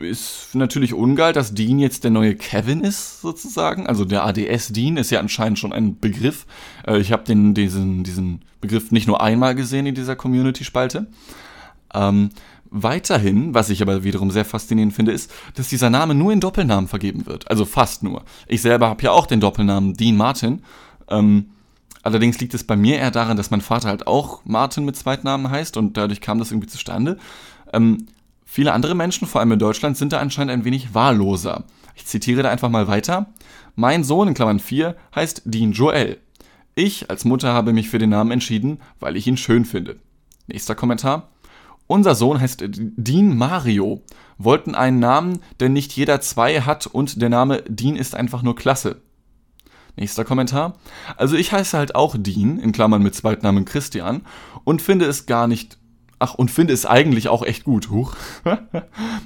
ist 0.02 0.50
natürlich 0.54 0.94
ungeil, 0.94 1.34
dass 1.34 1.54
Dean 1.54 1.78
jetzt 1.78 2.04
der 2.04 2.12
neue 2.12 2.36
Kevin 2.36 2.82
ist, 2.82 3.22
sozusagen. 3.22 3.88
Also 3.88 4.06
der 4.06 4.26
ADS 4.26 4.70
Dean 4.70 4.98
ist 4.98 5.12
ja 5.12 5.20
anscheinend 5.20 5.60
schon 5.60 5.74
ein 5.74 6.00
Begriff. 6.00 6.46
Äh, 6.86 7.00
ich 7.00 7.12
habe 7.12 7.24
diesen, 7.24 8.04
diesen 8.04 8.42
Begriff 8.60 8.92
nicht 8.92 9.08
nur 9.08 9.22
einmal 9.22 9.54
gesehen 9.54 9.86
in 9.86 9.96
dieser 9.96 10.16
Community-Spalte. 10.16 11.08
Ähm, 11.94 12.30
Weiterhin, 12.70 13.54
was 13.54 13.70
ich 13.70 13.82
aber 13.82 14.04
wiederum 14.04 14.32
sehr 14.32 14.46
faszinierend 14.46 14.94
finde, 14.94 15.12
ist, 15.12 15.34
dass 15.56 15.70
dieser 15.70 15.90
Name 15.90 16.16
nur 16.16 16.34
in 16.34 16.40
Doppelnamen 16.40 16.88
vergeben 16.88 17.26
wird. 17.26 17.50
Also 17.50 17.66
fast 17.66 18.04
nur. 18.04 18.24
Ich 18.48 18.62
selber 18.62 18.90
habe 18.90 19.04
ja 19.04 19.12
auch 19.12 19.26
den 19.26 19.40
Doppelnamen 19.40 19.94
Dean 19.94 20.18
Martin. 20.18 20.64
Ähm, 21.10 21.52
allerdings 22.04 22.40
liegt 22.40 22.54
es 22.54 22.66
bei 22.66 22.76
mir 22.76 22.98
eher 22.98 23.12
daran, 23.12 23.38
dass 23.38 23.52
mein 23.52 23.62
Vater 23.62 23.88
halt 23.88 24.08
auch 24.08 24.42
Martin 24.44 24.86
mit 24.86 24.98
Zweitnamen 24.98 25.50
heißt 25.50 25.78
und 25.78 25.96
dadurch 25.96 26.20
kam 26.20 26.40
das 26.40 26.52
irgendwie 26.52 26.68
zustande. 26.68 27.18
Ähm, 27.72 28.08
viele 28.46 28.74
andere 28.74 28.96
Menschen, 28.96 29.28
vor 29.28 29.40
allem 29.40 29.54
in 29.54 29.60
Deutschland, 29.60 29.98
sind 29.98 30.12
da 30.12 30.20
anscheinend 30.20 30.52
ein 30.52 30.66
wenig 30.66 30.94
wahlloser. 30.94 31.64
Ich 31.96 32.06
zitiere 32.06 32.44
da 32.44 32.50
einfach 32.50 32.70
mal 32.70 32.88
weiter. 32.88 33.28
Mein 33.76 34.04
Sohn 34.04 34.28
in 34.28 34.34
Klammern 34.34 34.60
4 34.60 34.96
heißt 35.16 35.44
Dean 35.46 35.72
Joel. 35.72 36.18
Ich 36.76 37.10
als 37.10 37.26
Mutter 37.26 37.54
habe 37.54 37.74
mich 37.74 37.90
für 37.90 37.98
den 37.98 38.10
Namen 38.10 38.32
entschieden, 38.32 38.80
weil 39.00 39.16
ich 39.16 39.26
ihn 39.26 39.38
schön 39.38 39.66
finde. 39.66 39.98
Nächster 40.48 40.76
Kommentar. 40.76 41.30
Unser 41.88 42.16
Sohn 42.16 42.40
heißt 42.40 42.64
Dean 42.68 43.38
Mario. 43.38 44.04
Wollten 44.38 44.76
einen 44.76 45.00
Namen, 45.00 45.40
denn 45.60 45.74
nicht 45.74 45.94
jeder 45.94 46.22
zwei 46.22 46.62
hat 46.62 46.86
und 46.86 47.22
der 47.22 47.30
Name 47.30 47.64
Dean 47.68 47.96
ist 47.96 48.14
einfach 48.14 48.44
nur 48.44 48.56
klasse. 48.56 49.02
Nächster 49.96 50.26
Kommentar. 50.26 50.78
Also 51.16 51.36
ich 51.36 51.52
heiße 51.52 51.76
halt 51.76 51.96
auch 51.96 52.16
Dean, 52.20 52.60
in 52.60 52.72
Klammern 52.72 53.02
mit 53.02 53.16
Zweitnamen 53.16 53.66
Christian, 53.66 54.22
und 54.64 54.82
finde 54.82 55.06
es 55.06 55.26
gar 55.26 55.48
nicht 55.48 55.80
Ach, 56.20 56.34
und 56.34 56.50
finde 56.50 56.74
es 56.74 56.86
eigentlich 56.86 57.30
auch 57.30 57.44
echt 57.44 57.64
gut. 57.64 57.90
Huch. 57.90 58.16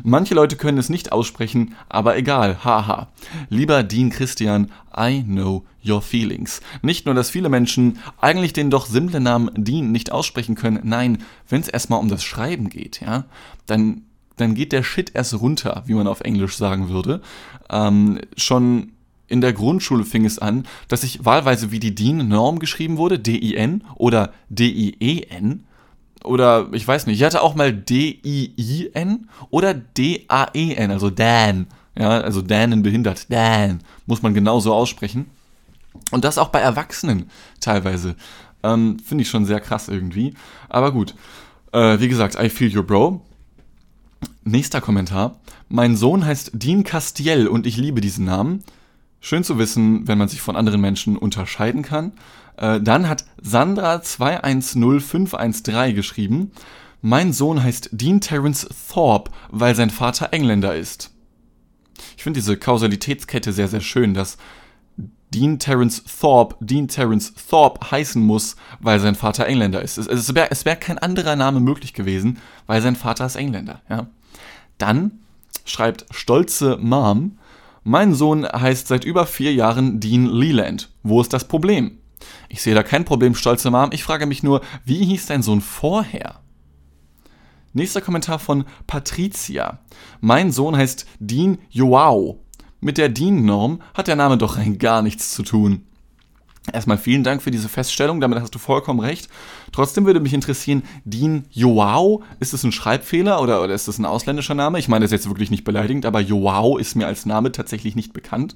Manche 0.04 0.34
Leute 0.34 0.58
können 0.58 0.78
es 0.78 0.90
nicht 0.90 1.12
aussprechen, 1.12 1.76
aber 1.88 2.18
egal. 2.18 2.64
Haha. 2.66 3.08
Lieber 3.50 3.84
Dean 3.84 4.10
Christian, 4.10 4.72
I 4.96 5.24
know 5.24 5.64
your 5.88 6.02
feelings. 6.02 6.62
Nicht 6.82 7.06
nur, 7.06 7.16
dass 7.16 7.30
viele 7.30 7.50
Menschen 7.50 8.00
eigentlich 8.20 8.54
den 8.54 8.70
doch 8.70 8.86
simplen 8.86 9.24
Namen 9.24 9.52
Dean 9.56 9.92
nicht 9.92 10.12
aussprechen 10.12 10.56
können, 10.56 10.82
nein, 10.84 11.20
wenn 11.48 11.62
es 11.62 11.70
erstmal 11.70 12.00
um 12.00 12.10
das 12.10 12.24
Schreiben 12.24 12.70
geht, 12.70 13.02
ja, 13.02 13.26
dann 13.66 14.04
dann 14.38 14.56
geht 14.56 14.72
der 14.72 14.84
Shit 14.84 15.12
erst 15.14 15.40
runter, 15.40 15.84
wie 15.86 15.94
man 15.94 16.08
auf 16.08 16.22
Englisch 16.22 16.58
sagen 16.58 16.90
würde. 16.90 17.22
Ähm, 17.70 18.20
schon 18.38 18.94
in 19.28 19.40
der 19.40 19.54
Grundschule 19.54 20.04
fing 20.04 20.26
es 20.26 20.40
an, 20.40 20.66
dass 20.88 21.04
ich 21.04 21.24
wahlweise 21.24 21.72
wie 21.72 21.80
die 21.80 21.94
DIN-Norm 21.96 22.60
geschrieben 22.60 22.98
wurde, 22.98 23.20
D-I-N 23.20 23.84
oder 23.96 24.34
D-I-E-N. 24.50 25.64
Oder 26.24 26.68
ich 26.72 26.88
weiß 26.88 27.08
nicht, 27.08 27.20
ich 27.20 27.24
hatte 27.24 27.42
auch 27.42 27.56
mal 27.56 27.74
D-I-I-N 27.74 29.30
oder 29.50 29.74
D-A-E-N, 29.74 30.92
also 30.92 31.10
Dan. 31.10 31.68
Ja, 31.98 32.22
also 32.22 32.42
Dan 32.42 32.84
behindert. 32.84 33.32
Dan. 33.32 33.80
Muss 34.06 34.22
man 34.22 34.34
genauso 34.34 34.74
aussprechen. 34.74 35.26
Und 36.12 36.24
das 36.24 36.38
auch 36.38 36.50
bei 36.50 36.60
Erwachsenen 36.60 37.30
teilweise. 37.60 38.16
Ähm, 38.64 38.98
Finde 39.00 39.24
ich 39.24 39.30
schon 39.30 39.46
sehr 39.46 39.60
krass 39.60 39.88
irgendwie. 39.88 40.36
Aber 40.70 40.92
gut. 40.92 41.16
Äh, 41.72 42.00
wie 42.00 42.08
gesagt, 42.08 42.36
I 42.42 42.50
feel 42.50 42.76
your 42.76 42.84
bro. 42.84 43.22
Nächster 44.44 44.82
Kommentar. 44.82 45.40
Mein 45.70 45.96
Sohn 45.96 46.26
heißt 46.26 46.52
Dean 46.54 46.84
Castiel 46.84 47.48
und 47.48 47.66
ich 47.66 47.78
liebe 47.78 48.02
diesen 48.02 48.26
Namen. 48.26 48.64
Schön 49.24 49.44
zu 49.44 49.60
wissen, 49.60 50.08
wenn 50.08 50.18
man 50.18 50.28
sich 50.28 50.42
von 50.42 50.56
anderen 50.56 50.82
Menschen 50.82 51.16
unterscheiden 51.16 51.84
kann. 51.84 52.14
Äh, 52.58 52.82
dann 52.82 53.08
hat 53.08 53.24
Sandra 53.40 54.02
210513 54.02 55.94
geschrieben. 55.96 56.52
Mein 57.02 57.32
Sohn 57.32 57.64
heißt 57.64 57.90
Dean 57.92 58.20
Terence 58.20 58.68
Thorpe, 58.92 59.32
weil 59.50 59.76
sein 59.76 59.92
Vater 59.92 60.30
Engländer 60.34 60.76
ist. 60.76 61.12
Ich 62.18 62.24
finde 62.24 62.40
diese 62.40 62.58
Kausalitätskette 62.58 63.54
sehr, 63.54 63.68
sehr 63.68 63.82
schön, 63.82 64.16
dass 64.16 64.38
Dean 65.32 65.60
Terence 65.60 66.04
Thorpe 66.04 66.56
Dean 66.60 66.88
Terence 66.88 67.34
Thorpe 67.50 67.92
heißen 67.92 68.22
muss, 68.22 68.56
weil 68.80 69.00
sein 69.00 69.16
Vater 69.16 69.46
Engländer 69.46 69.84
ist. 69.84 69.98
Es, 69.98 70.08
es 70.08 70.34
wäre 70.34 70.50
wär 70.64 70.76
kein 70.76 70.98
anderer 70.98 71.36
Name 71.36 71.60
möglich 71.60 71.94
gewesen, 71.94 72.40
weil 72.66 72.82
sein 72.82 72.96
Vater 72.96 73.28
ist 73.28 73.36
Engländer. 73.36 73.82
Ja. 73.88 74.08
Dann 74.80 75.20
schreibt 75.64 76.06
stolze 76.12 76.78
Mom, 76.78 77.38
mein 77.84 78.14
Sohn 78.14 78.46
heißt 78.46 78.88
seit 78.88 79.06
über 79.06 79.26
vier 79.26 79.54
Jahren 79.54 80.00
Dean 80.00 80.28
Leland. 80.28 80.90
Wo 81.04 81.22
ist 81.22 81.34
das 81.34 81.48
Problem? 81.48 81.98
Ich 82.50 82.62
sehe 82.62 82.76
da 82.76 82.84
kein 82.84 83.06
Problem, 83.06 83.36
stolze 83.36 83.72
Mom. 83.72 83.90
Ich 83.94 84.04
frage 84.04 84.26
mich 84.26 84.44
nur, 84.44 84.62
wie 84.86 85.06
hieß 85.06 85.26
dein 85.26 85.42
Sohn 85.42 85.62
vorher? 85.62 86.42
Nächster 87.74 88.02
Kommentar 88.02 88.40
von 88.40 88.66
Patricia. 88.86 89.80
Mein 90.20 90.52
Sohn 90.52 90.76
heißt 90.76 91.06
Dean 91.20 91.58
Joao. 91.70 92.44
Mit 92.82 92.98
der 92.98 93.10
DIN-Norm 93.10 93.82
hat 93.94 94.08
der 94.08 94.16
Name 94.16 94.38
doch 94.38 94.58
rein 94.58 94.78
gar 94.78 95.02
nichts 95.02 95.32
zu 95.32 95.44
tun. 95.44 95.86
Erstmal 96.72 97.00
vielen 97.00 97.24
Dank 97.24 97.42
für 97.42 97.50
diese 97.50 97.70
Feststellung, 97.70 98.22
damit 98.22 98.40
hast 98.40 98.54
du 98.54 98.60
vollkommen 98.60 99.00
recht. 99.00 99.30
Trotzdem 99.72 100.06
würde 100.06 100.20
mich 100.20 100.34
interessieren, 100.34 100.84
Dean 101.06 101.46
Joao, 101.50 102.22
ist 102.40 102.54
es 102.54 102.64
ein 102.64 102.72
Schreibfehler 102.72 103.42
oder, 103.42 103.64
oder 103.64 103.74
ist 103.74 103.88
es 103.88 103.98
ein 103.98 104.06
ausländischer 104.06 104.54
Name? 104.54 104.78
Ich 104.78 104.88
meine 104.88 105.04
das 105.04 105.12
ist 105.12 105.26
jetzt 105.26 105.30
wirklich 105.30 105.50
nicht 105.50 105.64
beleidigend, 105.64 106.06
aber 106.06 106.20
Joao 106.20 106.78
ist 106.78 106.96
mir 106.96 107.08
als 107.08 107.26
Name 107.26 107.52
tatsächlich 107.52 107.96
nicht 107.96 108.14
bekannt. 108.14 108.56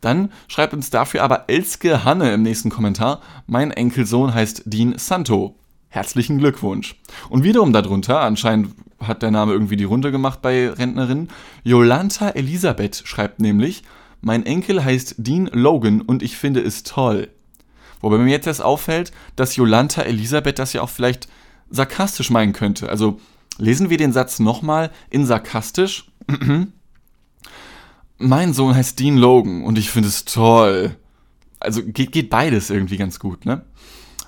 Dann 0.00 0.32
schreibt 0.48 0.74
uns 0.74 0.90
dafür 0.90 1.22
aber 1.22 1.44
Elske 1.48 2.04
Hanne 2.04 2.32
im 2.34 2.42
nächsten 2.42 2.70
Kommentar. 2.70 3.20
Mein 3.46 3.70
Enkelsohn 3.70 4.34
heißt 4.34 4.62
Dean 4.66 4.98
Santo. 4.98 5.54
Herzlichen 5.88 6.38
Glückwunsch. 6.38 6.96
Und 7.30 7.44
wiederum 7.44 7.72
darunter, 7.72 8.20
anscheinend 8.20 8.74
hat 9.00 9.22
der 9.22 9.30
Name 9.30 9.52
irgendwie 9.52 9.76
die 9.76 9.84
Runde 9.84 10.10
gemacht 10.10 10.42
bei 10.42 10.70
Rentnerinnen, 10.70 11.28
Jolanta 11.62 12.30
Elisabeth 12.30 13.02
schreibt 13.04 13.40
nämlich, 13.40 13.82
mein 14.20 14.44
Enkel 14.44 14.84
heißt 14.84 15.16
Dean 15.18 15.46
Logan 15.52 16.00
und 16.00 16.22
ich 16.22 16.36
finde 16.36 16.60
es 16.60 16.82
toll. 16.82 17.28
Wobei 18.00 18.18
mir 18.18 18.30
jetzt 18.30 18.46
erst 18.46 18.62
auffällt, 18.62 19.12
dass 19.36 19.56
Jolanta 19.56 20.02
Elisabeth 20.02 20.58
das 20.58 20.72
ja 20.72 20.82
auch 20.82 20.90
vielleicht 20.90 21.28
sarkastisch 21.70 22.30
meinen 22.30 22.52
könnte. 22.52 22.88
Also 22.88 23.20
lesen 23.58 23.90
wir 23.90 23.98
den 23.98 24.12
Satz 24.12 24.38
nochmal 24.38 24.90
in 25.10 25.26
sarkastisch. 25.26 26.10
mein 28.18 28.54
Sohn 28.54 28.74
heißt 28.74 28.98
Dean 28.98 29.16
Logan 29.16 29.64
und 29.64 29.78
ich 29.78 29.90
finde 29.90 30.08
es 30.08 30.24
toll. 30.24 30.96
Also 31.58 31.82
geht, 31.82 32.12
geht 32.12 32.30
beides 32.30 32.70
irgendwie 32.70 32.96
ganz 32.96 33.18
gut, 33.18 33.46
ne? 33.46 33.64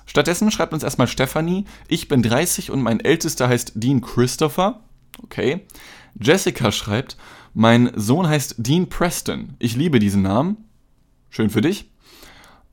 Stattdessen 0.05 0.49
schreibt 0.49 0.73
uns 0.73 0.81
erstmal 0.81 1.07
Stephanie, 1.07 1.65
ich 1.87 2.07
bin 2.07 2.23
30 2.23 2.71
und 2.71 2.81
mein 2.81 2.99
ältester 2.99 3.47
heißt 3.47 3.73
Dean 3.75 4.01
Christopher. 4.01 4.81
Okay. 5.21 5.61
Jessica 6.19 6.71
schreibt, 6.71 7.15
mein 7.59 7.91
Sohn 7.93 8.25
heißt 8.25 8.55
Dean 8.59 8.87
Preston. 8.87 9.55
Ich 9.59 9.75
liebe 9.75 9.99
diesen 9.99 10.21
Namen. 10.21 10.55
Schön 11.29 11.49
für 11.49 11.59
dich. 11.59 11.91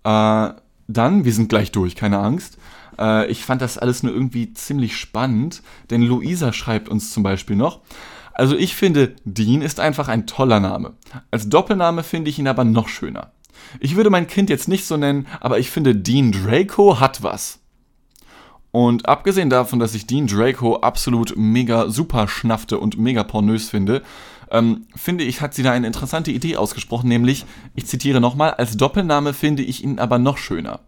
Äh, 0.05 0.51
dann, 0.87 1.25
wir 1.25 1.33
sind 1.33 1.49
gleich 1.49 1.73
durch, 1.73 1.97
keine 1.97 2.21
Angst. 2.21 2.57
Äh, 2.97 3.29
ich 3.29 3.45
fand 3.45 3.63
das 3.63 3.79
alles 3.79 4.05
nur 4.05 4.15
irgendwie 4.15 4.55
ziemlich 4.55 4.97
spannend, 4.97 5.65
denn 5.91 6.03
Luisa 6.03 6.53
schreibt 6.53 6.89
uns 6.89 7.13
zum 7.13 7.25
Beispiel 7.25 7.57
noch. 7.57 7.81
Also 8.33 8.57
ich 8.57 8.77
finde, 8.77 9.17
Dean 9.25 9.61
ist 9.61 9.81
einfach 9.81 10.07
ein 10.07 10.25
toller 10.29 10.61
Name. 10.61 10.93
Als 11.33 11.49
Doppelname 11.49 12.05
finde 12.05 12.31
ich 12.31 12.39
ihn 12.39 12.47
aber 12.47 12.63
noch 12.63 12.87
schöner. 12.87 13.33
Ich 13.81 13.97
würde 13.97 14.11
mein 14.11 14.29
Kind 14.29 14.51
jetzt 14.51 14.69
nicht 14.69 14.87
so 14.87 14.97
nennen, 14.97 15.27
aber 15.41 15.59
ich 15.59 15.69
finde, 15.69 15.97
Dean 15.97 16.31
Draco 16.31 17.01
hat 17.01 17.25
was. 17.25 17.59
Und 18.71 19.09
abgesehen 19.09 19.51
davon, 19.51 19.81
dass 19.81 19.95
ich 19.95 20.07
Dean 20.07 20.29
Draco 20.29 20.77
absolut 20.77 21.35
mega 21.35 21.89
super 21.89 22.29
schnaffte 22.29 22.79
und 22.79 22.99
mega 22.99 23.25
pornös 23.25 23.69
finde, 23.69 24.03
ähm, 24.51 24.87
finde 24.95 25.25
ich, 25.25 25.41
hat 25.41 25.55
sie 25.55 25.63
da 25.63 25.73
eine 25.73 25.87
interessante 25.87 26.31
Idee 26.31 26.57
ausgesprochen, 26.57 27.09
nämlich, 27.09 27.47
ich 27.75 27.87
zitiere 27.87 28.21
nochmal, 28.21 28.53
als 28.53 28.77
Doppelname 28.77 29.33
finde 29.33 29.63
ich 29.63 29.83
ihn 29.83 29.99
aber 29.99 30.19
noch 30.19 30.39
schöner. 30.39 30.81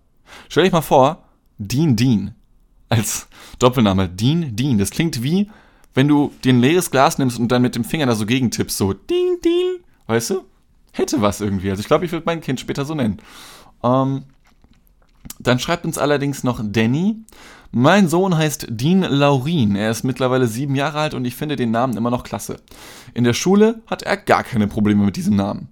Stell 0.48 0.64
dich 0.64 0.72
mal 0.72 0.82
vor, 0.82 1.24
Dean 1.58 1.96
Dean. 1.96 2.34
Als 2.88 3.28
Doppelname, 3.58 4.08
Dean 4.08 4.56
Dean. 4.56 4.78
Das 4.78 4.90
klingt 4.90 5.22
wie, 5.22 5.50
wenn 5.94 6.08
du 6.08 6.32
dir 6.44 6.52
ein 6.52 6.60
leeres 6.60 6.90
Glas 6.90 7.18
nimmst 7.18 7.38
und 7.38 7.48
dann 7.48 7.62
mit 7.62 7.74
dem 7.74 7.84
Finger 7.84 8.06
da 8.06 8.14
so 8.14 8.24
gegentippst, 8.24 8.76
so 8.76 8.92
Dean 8.92 9.38
Dean. 9.44 9.80
Weißt 10.06 10.30
du? 10.30 10.44
Hätte 10.92 11.20
was 11.20 11.40
irgendwie. 11.40 11.70
Also 11.70 11.80
ich 11.80 11.86
glaube, 11.86 12.04
ich 12.04 12.12
würde 12.12 12.24
mein 12.26 12.40
Kind 12.40 12.60
später 12.60 12.84
so 12.84 12.94
nennen. 12.94 13.18
Ähm, 13.82 14.24
dann 15.38 15.58
schreibt 15.58 15.84
uns 15.84 15.98
allerdings 15.98 16.44
noch 16.44 16.60
Danny. 16.62 17.16
Mein 17.70 18.08
Sohn 18.08 18.36
heißt 18.36 18.66
Dean 18.70 19.02
Laurin. 19.02 19.76
Er 19.76 19.90
ist 19.90 20.02
mittlerweile 20.04 20.46
sieben 20.46 20.74
Jahre 20.74 21.00
alt 21.00 21.14
und 21.14 21.24
ich 21.24 21.34
finde 21.34 21.56
den 21.56 21.70
Namen 21.70 21.96
immer 21.96 22.10
noch 22.10 22.24
klasse. 22.24 22.60
In 23.14 23.24
der 23.24 23.34
Schule 23.34 23.82
hat 23.86 24.02
er 24.02 24.16
gar 24.16 24.42
keine 24.42 24.68
Probleme 24.68 25.04
mit 25.04 25.16
diesem 25.16 25.36
Namen. 25.36 25.68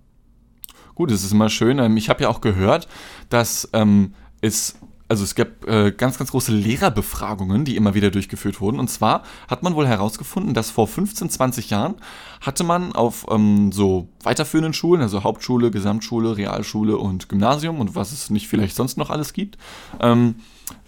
Gut, 0.95 1.11
es 1.11 1.25
ist 1.25 1.33
immer 1.33 1.49
schön. 1.49 1.79
Ähm, 1.79 1.97
ich 1.97 2.09
habe 2.09 2.23
ja 2.23 2.29
auch 2.29 2.41
gehört, 2.41 2.89
dass 3.29 3.69
ähm, 3.73 4.15
es 4.41 4.77
also 5.09 5.23
es 5.23 5.35
gab 5.35 5.67
äh, 5.69 5.93
ganz, 5.93 6.19
ganz 6.19 6.33
große 6.33 6.53
Lehrerbefragungen, 6.53 7.65
die 7.65 7.77
immer 7.77 7.95
wieder 7.95 8.11
durchgeführt 8.11 8.61
wurden. 8.61 8.81
Und 8.81 8.89
zwar 8.89 9.23
hat 9.49 9.63
man 9.63 9.75
wohl 9.75 9.87
herausgefunden, 9.87 10.53
dass 10.53 10.71
vor 10.71 10.89
15, 10.89 11.31
20 11.31 11.71
Jahren 11.71 11.95
hatte 12.41 12.65
man 12.65 12.93
auf 12.93 13.27
ähm, 13.31 13.71
so 13.73 14.09
weiterführenden 14.23 14.73
Schulen, 14.73 15.03
also 15.03 15.23
Hauptschule, 15.23 15.71
Gesamtschule, 15.71 16.37
Realschule 16.37 16.97
und 16.97 17.29
Gymnasium 17.29 17.81
und 17.81 17.95
was 17.95 18.13
es 18.13 18.31
nicht 18.31 18.49
vielleicht 18.49 18.75
sonst 18.75 18.99
noch 18.99 19.11
alles 19.11 19.33
gibt, 19.33 19.59
ähm, 20.01 20.37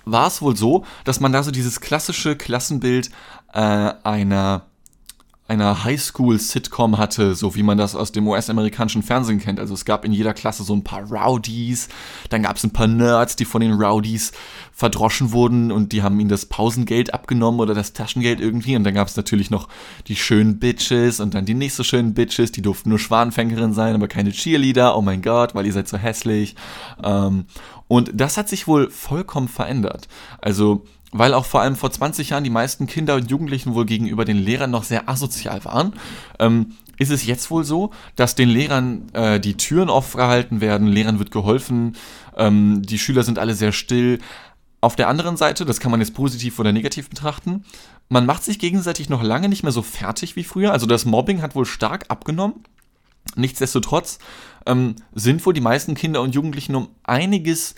war 0.04 0.26
es 0.26 0.42
wohl 0.42 0.56
so, 0.56 0.84
dass 1.04 1.20
man 1.20 1.32
da 1.32 1.42
so 1.42 1.50
dieses 1.50 1.80
klassische 1.80 2.34
Klassenbild 2.34 3.10
äh, 3.52 3.60
einer 4.02 4.67
einer 5.48 5.82
Highschool-Sitcom 5.82 6.98
hatte, 6.98 7.34
so 7.34 7.54
wie 7.54 7.62
man 7.62 7.78
das 7.78 7.96
aus 7.96 8.12
dem 8.12 8.28
US-amerikanischen 8.28 9.02
Fernsehen 9.02 9.40
kennt. 9.40 9.58
Also 9.58 9.72
es 9.72 9.86
gab 9.86 10.04
in 10.04 10.12
jeder 10.12 10.34
Klasse 10.34 10.62
so 10.62 10.74
ein 10.74 10.84
paar 10.84 11.10
Rowdies, 11.10 11.88
dann 12.28 12.42
gab 12.42 12.56
es 12.56 12.64
ein 12.64 12.70
paar 12.70 12.86
Nerds, 12.86 13.34
die 13.34 13.46
von 13.46 13.62
den 13.62 13.72
Rowdies 13.72 14.32
verdroschen 14.74 15.32
wurden 15.32 15.72
und 15.72 15.92
die 15.92 16.02
haben 16.02 16.20
ihnen 16.20 16.28
das 16.28 16.46
Pausengeld 16.46 17.14
abgenommen 17.14 17.60
oder 17.60 17.72
das 17.74 17.94
Taschengeld 17.94 18.40
irgendwie. 18.40 18.76
Und 18.76 18.84
dann 18.84 18.94
gab 18.94 19.08
es 19.08 19.16
natürlich 19.16 19.50
noch 19.50 19.68
die 20.06 20.16
schönen 20.16 20.58
Bitches 20.58 21.18
und 21.18 21.32
dann 21.32 21.46
die 21.46 21.54
nicht 21.54 21.74
so 21.74 21.82
schönen 21.82 22.12
Bitches, 22.12 22.52
die 22.52 22.62
durften 22.62 22.90
nur 22.90 22.98
Schwanenfängerin 22.98 23.72
sein, 23.72 23.94
aber 23.94 24.06
keine 24.06 24.32
Cheerleader. 24.32 24.98
Oh 24.98 25.02
mein 25.02 25.22
Gott, 25.22 25.54
weil 25.54 25.64
ihr 25.64 25.72
seid 25.72 25.88
so 25.88 25.96
hässlich. 25.96 26.56
Ähm, 27.02 27.46
und 27.88 28.10
das 28.12 28.36
hat 28.36 28.50
sich 28.50 28.66
wohl 28.66 28.90
vollkommen 28.90 29.48
verändert. 29.48 30.08
Also 30.42 30.84
weil 31.12 31.34
auch 31.34 31.46
vor 31.46 31.62
allem 31.62 31.76
vor 31.76 31.90
20 31.90 32.30
Jahren 32.30 32.44
die 32.44 32.50
meisten 32.50 32.86
Kinder 32.86 33.14
und 33.14 33.30
Jugendlichen 33.30 33.74
wohl 33.74 33.86
gegenüber 33.86 34.24
den 34.24 34.38
Lehrern 34.38 34.70
noch 34.70 34.84
sehr 34.84 35.08
asozial 35.08 35.64
waren, 35.64 35.94
ähm, 36.38 36.74
ist 36.98 37.10
es 37.10 37.24
jetzt 37.24 37.50
wohl 37.50 37.64
so, 37.64 37.90
dass 38.16 38.34
den 38.34 38.48
Lehrern 38.48 39.08
äh, 39.12 39.40
die 39.40 39.56
Türen 39.56 39.88
aufgehalten 39.88 40.60
werden, 40.60 40.88
Lehrern 40.88 41.18
wird 41.18 41.30
geholfen, 41.30 41.96
ähm, 42.36 42.82
die 42.82 42.98
Schüler 42.98 43.22
sind 43.22 43.38
alle 43.38 43.54
sehr 43.54 43.72
still. 43.72 44.18
Auf 44.80 44.96
der 44.96 45.08
anderen 45.08 45.36
Seite, 45.36 45.64
das 45.64 45.80
kann 45.80 45.90
man 45.90 46.00
jetzt 46.00 46.14
positiv 46.14 46.58
oder 46.58 46.72
negativ 46.72 47.08
betrachten, 47.08 47.64
man 48.08 48.26
macht 48.26 48.42
sich 48.42 48.58
gegenseitig 48.58 49.08
noch 49.08 49.22
lange 49.22 49.48
nicht 49.48 49.62
mehr 49.62 49.72
so 49.72 49.82
fertig 49.82 50.34
wie 50.34 50.44
früher. 50.44 50.72
Also 50.72 50.86
das 50.86 51.04
Mobbing 51.04 51.42
hat 51.42 51.54
wohl 51.54 51.66
stark 51.66 52.06
abgenommen. 52.08 52.64
Nichtsdestotrotz 53.36 54.18
ähm, 54.66 54.96
sind 55.14 55.44
wohl 55.44 55.52
die 55.52 55.60
meisten 55.60 55.94
Kinder 55.94 56.22
und 56.22 56.34
Jugendlichen 56.34 56.74
um 56.74 56.88
einiges 57.02 57.74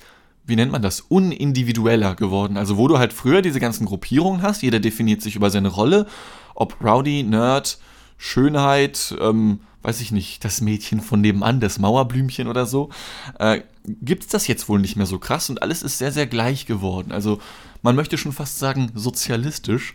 wie 0.51 0.57
nennt 0.57 0.73
man 0.73 0.83
das, 0.83 1.01
unindividueller 1.01 2.15
geworden. 2.15 2.59
Also 2.59 2.77
wo 2.77 2.87
du 2.89 2.99
halt 2.99 3.15
früher 3.15 3.41
diese 3.41 3.61
ganzen 3.61 3.87
Gruppierungen 3.87 4.43
hast, 4.43 4.63
jeder 4.63 4.81
definiert 4.81 5.23
sich 5.23 5.37
über 5.37 5.49
seine 5.51 5.69
Rolle, 5.69 6.07
ob 6.55 6.77
Rowdy, 6.85 7.23
Nerd, 7.23 7.79
Schönheit, 8.19 9.17
ähm, 9.21 9.61
weiß 9.83 10.03
ich 10.03 10.13
nicht, 10.13 10.45
das 10.45 10.61
Mädchen 10.61 11.01
von 11.01 11.23
nebenan, 11.23 11.61
das 11.61 11.79
Mauerblümchen 11.79 12.49
oder 12.49 12.67
so, 12.67 12.91
äh, 13.39 13.63
gibt 14.03 14.25
es 14.25 14.29
das 14.29 14.47
jetzt 14.47 14.69
wohl 14.69 14.79
nicht 14.79 14.97
mehr 14.97 15.07
so 15.07 15.19
krass 15.19 15.49
und 15.49 15.63
alles 15.63 15.83
ist 15.83 15.97
sehr, 15.97 16.13
sehr 16.13 16.27
gleich 16.27 16.67
geworden. 16.67 17.13
Also 17.13 17.41
man 17.81 17.97
möchte 17.97 18.19
schon 18.19 18.33
fast 18.33 18.59
sagen 18.59 18.93
sozialistisch. 18.95 19.95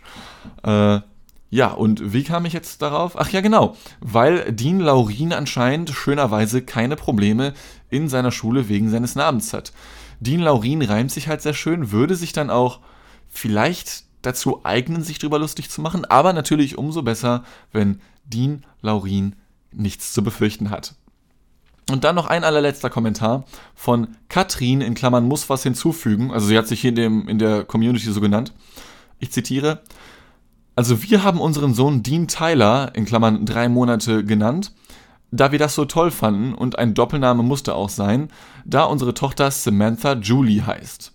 Äh, 0.64 1.00
Ja, 1.48 1.68
und 1.68 2.12
wie 2.12 2.24
kam 2.24 2.44
ich 2.44 2.52
jetzt 2.52 2.82
darauf? 2.82 3.16
Ach 3.16 3.30
ja, 3.30 3.40
genau, 3.40 3.76
weil 4.00 4.52
Dean 4.52 4.80
Laurin 4.80 5.32
anscheinend 5.32 5.90
schönerweise 5.90 6.60
keine 6.62 6.96
Probleme 6.96 7.54
in 7.88 8.08
seiner 8.08 8.32
Schule 8.32 8.68
wegen 8.68 8.90
seines 8.90 9.14
Namens 9.14 9.52
hat. 9.52 9.72
Dean 10.20 10.40
Laurin 10.40 10.82
reimt 10.82 11.12
sich 11.12 11.28
halt 11.28 11.42
sehr 11.42 11.54
schön, 11.54 11.92
würde 11.92 12.16
sich 12.16 12.32
dann 12.32 12.50
auch 12.50 12.80
vielleicht 13.28 14.04
dazu 14.22 14.60
eignen, 14.64 15.02
sich 15.02 15.18
drüber 15.18 15.38
lustig 15.38 15.70
zu 15.70 15.80
machen, 15.80 16.04
aber 16.04 16.32
natürlich 16.32 16.78
umso 16.78 17.02
besser, 17.02 17.44
wenn 17.72 18.00
Dean 18.24 18.64
Laurin 18.80 19.36
nichts 19.72 20.12
zu 20.12 20.22
befürchten 20.22 20.70
hat. 20.70 20.94
Und 21.90 22.02
dann 22.02 22.16
noch 22.16 22.26
ein 22.26 22.42
allerletzter 22.42 22.90
Kommentar 22.90 23.44
von 23.76 24.08
Katrin 24.28 24.80
in 24.80 24.94
Klammern 24.94 25.26
muss 25.26 25.48
was 25.48 25.62
hinzufügen. 25.62 26.32
Also 26.32 26.48
sie 26.48 26.58
hat 26.58 26.66
sich 26.66 26.80
hier 26.80 26.90
in, 26.90 26.96
dem, 26.96 27.28
in 27.28 27.38
der 27.38 27.62
Community 27.64 28.10
so 28.10 28.20
genannt. 28.20 28.52
Ich 29.20 29.30
zitiere. 29.30 29.82
Also 30.74 31.02
wir 31.04 31.22
haben 31.22 31.40
unseren 31.40 31.74
Sohn 31.74 32.02
Dean 32.02 32.26
Tyler 32.26 32.90
in 32.94 33.04
Klammern 33.04 33.46
drei 33.46 33.68
Monate 33.68 34.24
genannt, 34.24 34.72
da 35.30 35.52
wir 35.52 35.58
das 35.58 35.74
so 35.74 35.84
toll 35.84 36.10
fanden 36.10 36.54
und 36.54 36.78
ein 36.78 36.94
Doppelname 36.94 37.42
musste 37.42 37.74
auch 37.74 37.88
sein, 37.88 38.28
da 38.64 38.84
unsere 38.84 39.14
Tochter 39.14 39.50
Samantha 39.50 40.14
Julie 40.14 40.64
heißt. 40.64 41.12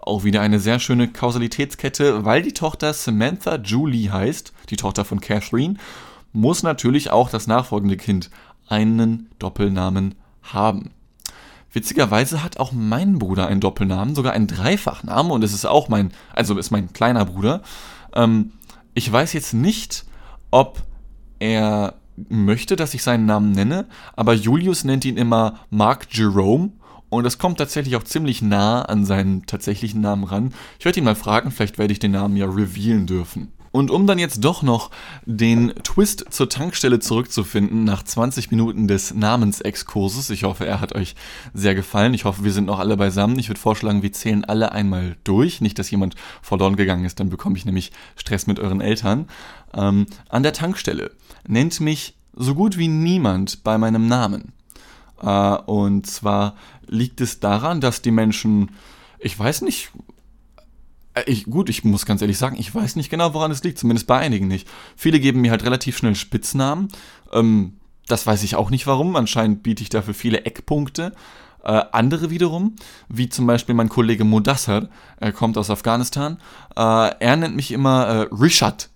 Auch 0.00 0.24
wieder 0.24 0.40
eine 0.40 0.60
sehr 0.60 0.78
schöne 0.78 1.08
Kausalitätskette, 1.08 2.24
weil 2.24 2.42
die 2.42 2.52
Tochter 2.52 2.92
Samantha 2.92 3.56
Julie 3.56 4.12
heißt, 4.12 4.52
die 4.70 4.76
Tochter 4.76 5.04
von 5.04 5.20
Catherine, 5.20 5.74
muss 6.32 6.62
natürlich 6.62 7.10
auch 7.10 7.30
das 7.30 7.46
nachfolgende 7.46 7.96
Kind 7.96 8.30
einen 8.68 9.30
Doppelnamen 9.38 10.14
haben. 10.42 10.90
Witzigerweise 11.72 12.42
hat 12.42 12.58
auch 12.58 12.72
mein 12.72 13.18
Bruder 13.18 13.48
einen 13.48 13.60
Doppelnamen, 13.60 14.14
sogar 14.14 14.32
einen 14.32 14.46
Dreifachnamen 14.46 15.32
und 15.32 15.42
es 15.44 15.52
ist 15.52 15.66
auch 15.66 15.88
mein, 15.88 16.12
also 16.34 16.56
ist 16.56 16.70
mein 16.70 16.92
kleiner 16.92 17.24
Bruder. 17.24 17.62
Ähm, 18.14 18.52
ich 18.94 19.10
weiß 19.10 19.32
jetzt 19.32 19.52
nicht, 19.52 20.04
ob 20.50 20.82
er 21.38 21.94
möchte, 22.28 22.76
dass 22.76 22.94
ich 22.94 23.02
seinen 23.02 23.26
Namen 23.26 23.52
nenne, 23.52 23.86
aber 24.14 24.34
Julius 24.34 24.84
nennt 24.84 25.04
ihn 25.04 25.16
immer 25.16 25.60
Mark 25.70 26.08
Jerome 26.10 26.70
und 27.08 27.24
das 27.24 27.38
kommt 27.38 27.58
tatsächlich 27.58 27.96
auch 27.96 28.04
ziemlich 28.04 28.42
nah 28.42 28.82
an 28.82 29.04
seinen 29.04 29.46
tatsächlichen 29.46 30.00
Namen 30.00 30.24
ran. 30.24 30.54
Ich 30.78 30.84
werde 30.84 30.98
ihn 30.98 31.04
mal 31.04 31.14
fragen, 31.14 31.50
vielleicht 31.50 31.78
werde 31.78 31.92
ich 31.92 31.98
den 31.98 32.12
Namen 32.12 32.36
ja 32.36 32.46
revealen 32.46 33.06
dürfen. 33.06 33.52
Und 33.76 33.90
um 33.90 34.06
dann 34.06 34.18
jetzt 34.18 34.42
doch 34.42 34.62
noch 34.62 34.90
den 35.26 35.74
Twist 35.82 36.24
zur 36.30 36.48
Tankstelle 36.48 36.98
zurückzufinden 36.98 37.84
nach 37.84 38.02
20 38.02 38.50
Minuten 38.50 38.88
des 38.88 39.12
Namensexkurses, 39.12 40.30
ich 40.30 40.44
hoffe, 40.44 40.64
er 40.64 40.80
hat 40.80 40.94
euch 40.94 41.14
sehr 41.52 41.74
gefallen. 41.74 42.14
Ich 42.14 42.24
hoffe, 42.24 42.42
wir 42.42 42.52
sind 42.52 42.64
noch 42.64 42.78
alle 42.78 42.96
beisammen. 42.96 43.38
Ich 43.38 43.50
würde 43.50 43.60
vorschlagen, 43.60 44.02
wir 44.02 44.14
zählen 44.14 44.46
alle 44.46 44.72
einmal 44.72 45.18
durch. 45.24 45.60
Nicht, 45.60 45.78
dass 45.78 45.90
jemand 45.90 46.14
verloren 46.40 46.76
gegangen 46.76 47.04
ist, 47.04 47.20
dann 47.20 47.28
bekomme 47.28 47.58
ich 47.58 47.66
nämlich 47.66 47.92
Stress 48.16 48.46
mit 48.46 48.58
euren 48.58 48.80
Eltern. 48.80 49.26
Ähm, 49.74 50.06
an 50.30 50.42
der 50.42 50.54
Tankstelle 50.54 51.10
nennt 51.46 51.78
mich 51.78 52.16
so 52.32 52.54
gut 52.54 52.78
wie 52.78 52.88
niemand 52.88 53.62
bei 53.62 53.76
meinem 53.76 54.08
Namen. 54.08 54.54
Äh, 55.20 55.28
und 55.28 56.06
zwar 56.06 56.56
liegt 56.86 57.20
es 57.20 57.40
daran, 57.40 57.82
dass 57.82 58.00
die 58.00 58.10
Menschen, 58.10 58.70
ich 59.18 59.38
weiß 59.38 59.60
nicht, 59.60 59.90
ich, 61.24 61.44
gut, 61.44 61.68
ich 61.68 61.84
muss 61.84 62.06
ganz 62.06 62.20
ehrlich 62.20 62.38
sagen, 62.38 62.56
ich 62.58 62.74
weiß 62.74 62.96
nicht 62.96 63.10
genau, 63.10 63.32
woran 63.34 63.50
es 63.50 63.62
liegt, 63.62 63.78
zumindest 63.78 64.06
bei 64.06 64.18
einigen 64.18 64.48
nicht. 64.48 64.68
Viele 64.96 65.18
geben 65.20 65.40
mir 65.40 65.50
halt 65.50 65.64
relativ 65.64 65.96
schnell 65.96 66.14
Spitznamen. 66.14 66.88
Ähm, 67.32 67.78
das 68.06 68.26
weiß 68.26 68.42
ich 68.42 68.56
auch 68.56 68.70
nicht 68.70 68.86
warum. 68.86 69.16
Anscheinend 69.16 69.62
biete 69.62 69.82
ich 69.82 69.88
dafür 69.88 70.14
viele 70.14 70.44
Eckpunkte. 70.44 71.12
Äh, 71.64 71.84
andere 71.90 72.30
wiederum, 72.30 72.76
wie 73.08 73.28
zum 73.28 73.46
Beispiel 73.46 73.74
mein 73.74 73.88
Kollege 73.88 74.22
Modassar, 74.24 74.88
er 75.18 75.32
kommt 75.32 75.58
aus 75.58 75.68
Afghanistan, 75.68 76.38
äh, 76.76 76.80
er 77.18 77.36
nennt 77.36 77.56
mich 77.56 77.72
immer 77.72 78.06
äh, 78.06 78.28
Rishad. 78.30 78.88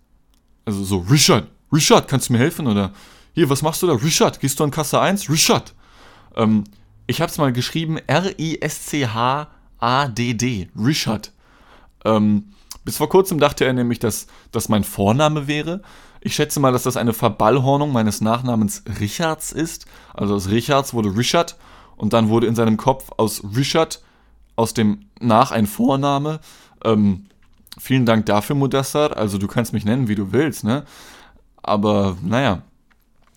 Also 0.67 0.85
so, 0.85 0.99
Rishad, 0.99 1.49
Rishad, 1.73 2.07
kannst 2.07 2.29
du 2.29 2.35
mir 2.35 2.39
helfen? 2.39 2.69
Oder 2.69 2.93
hier, 3.35 3.51
was 3.51 3.63
machst 3.63 3.83
du 3.83 3.89
da? 3.89 3.95
Rishad, 3.95 4.39
gehst 4.39 4.61
du 4.61 4.65
an 4.65 4.71
Kasse 4.71 5.01
1? 5.01 5.29
Rishad. 5.29 5.75
Ähm, 6.37 6.63
ich 7.09 7.21
habe 7.21 7.33
es 7.33 7.39
mal 7.39 7.53
geschrieben, 7.53 7.99
R-I-S-C-H-A-D-D, 8.07 9.09
Rishad. 10.77 11.33
Ähm, 12.05 12.53
bis 12.85 12.97
vor 12.97 13.09
kurzem 13.09 13.39
dachte 13.39 13.65
er 13.65 13.73
nämlich, 13.73 13.99
dass 13.99 14.27
das 14.53 14.69
mein 14.69 14.85
Vorname 14.85 15.47
wäre. 15.47 15.83
Ich 16.21 16.35
schätze 16.35 16.61
mal, 16.61 16.73
dass 16.73 16.83
das 16.83 16.97
eine 16.97 17.13
Verballhornung 17.13 17.93
meines 17.93 18.21
Nachnamens 18.21 18.85
Richards 19.01 19.53
ist. 19.53 19.87
Also 20.15 20.35
aus 20.35 20.51
Richards 20.51 20.95
wurde 20.95 21.17
Richard 21.17 21.57
und 21.97 22.13
dann 22.13 22.29
wurde 22.29 22.47
in 22.47 22.55
seinem 22.55 22.77
Kopf 22.77 23.11
aus 23.17 23.43
Richard 23.57 24.03
aus 24.57 24.75
dem 24.75 25.07
Nach 25.21 25.51
ein 25.51 25.67
Vorname. 25.67 26.41
Ähm, 26.85 27.27
vielen 27.79 28.07
Dank 28.07 28.27
dafür, 28.27 28.57
Modassar. 28.57 29.17
Also 29.17 29.39
du 29.39 29.47
kannst 29.47 29.73
mich 29.73 29.85
nennen, 29.85 30.09
wie 30.09 30.15
du 30.15 30.33
willst, 30.33 30.65
ne? 30.65 30.85
Aber 31.63 32.17
naja. 32.23 32.63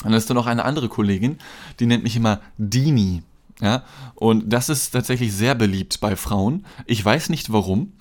Dann 0.03 0.13
ist 0.13 0.29
da 0.29 0.33
noch 0.33 0.47
eine 0.47 0.65
andere 0.65 0.89
Kollegin, 0.89 1.37
die 1.79 1.85
nennt 1.85 2.03
mich 2.03 2.17
immer 2.17 2.41
Dini. 2.57 3.23
Ja? 3.61 3.83
Und 4.15 4.51
das 4.51 4.67
ist 4.67 4.91
tatsächlich 4.91 5.33
sehr 5.33 5.55
beliebt 5.55 6.01
bei 6.01 6.15
Frauen. 6.15 6.65
Ich 6.85 7.03
weiß 7.03 7.29
nicht 7.29 7.53
warum. 7.53 7.93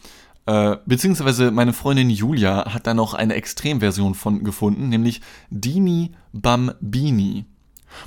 Äh, 0.44 0.76
beziehungsweise 0.86 1.50
meine 1.50 1.72
Freundin 1.72 2.10
Julia 2.10 2.72
hat 2.74 2.86
da 2.86 2.94
noch 2.94 3.14
eine 3.14 3.34
Extremversion 3.34 4.14
von 4.14 4.42
gefunden, 4.42 4.88
nämlich 4.88 5.20
Dini 5.50 6.12
Bambini. 6.32 7.44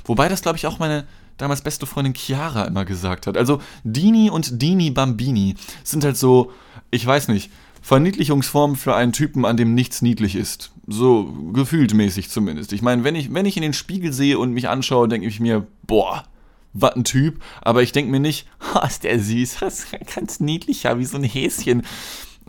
Wobei 0.04 0.28
das, 0.28 0.42
glaube 0.42 0.58
ich, 0.58 0.66
auch 0.66 0.78
meine 0.78 1.06
damals 1.38 1.62
beste 1.62 1.86
Freundin 1.86 2.14
Chiara 2.14 2.64
immer 2.64 2.84
gesagt 2.84 3.26
hat. 3.26 3.36
Also 3.36 3.60
Dini 3.84 4.30
und 4.30 4.60
Dini 4.60 4.90
Bambini 4.90 5.54
sind 5.84 6.04
halt 6.04 6.16
so, 6.16 6.52
ich 6.90 7.06
weiß 7.06 7.28
nicht, 7.28 7.50
Verniedlichungsformen 7.82 8.76
für 8.76 8.94
einen 8.94 9.12
Typen, 9.12 9.44
an 9.44 9.56
dem 9.56 9.74
nichts 9.74 10.02
niedlich 10.02 10.34
ist. 10.34 10.72
So 10.86 11.32
gefühlt 11.52 11.94
mäßig 11.94 12.28
zumindest. 12.30 12.72
Ich 12.72 12.82
meine, 12.82 13.04
wenn 13.04 13.14
ich, 13.14 13.32
wenn 13.32 13.46
ich 13.46 13.56
in 13.56 13.62
den 13.62 13.72
Spiegel 13.72 14.12
sehe 14.12 14.38
und 14.38 14.52
mich 14.52 14.68
anschaue, 14.68 15.08
denke 15.08 15.26
ich 15.26 15.40
mir, 15.40 15.66
boah, 15.86 16.24
was 16.72 16.96
ein 16.96 17.04
Typ. 17.04 17.42
Aber 17.62 17.82
ich 17.82 17.92
denke 17.92 18.10
mir 18.10 18.20
nicht, 18.20 18.48
oh, 18.74 18.84
ist 18.84 19.04
der 19.04 19.20
süß, 19.20 19.58
das 19.60 19.84
ist 19.84 20.14
ganz 20.14 20.40
niedlicher, 20.40 20.98
wie 20.98 21.04
so 21.04 21.16
ein 21.16 21.24
Häschen 21.24 21.82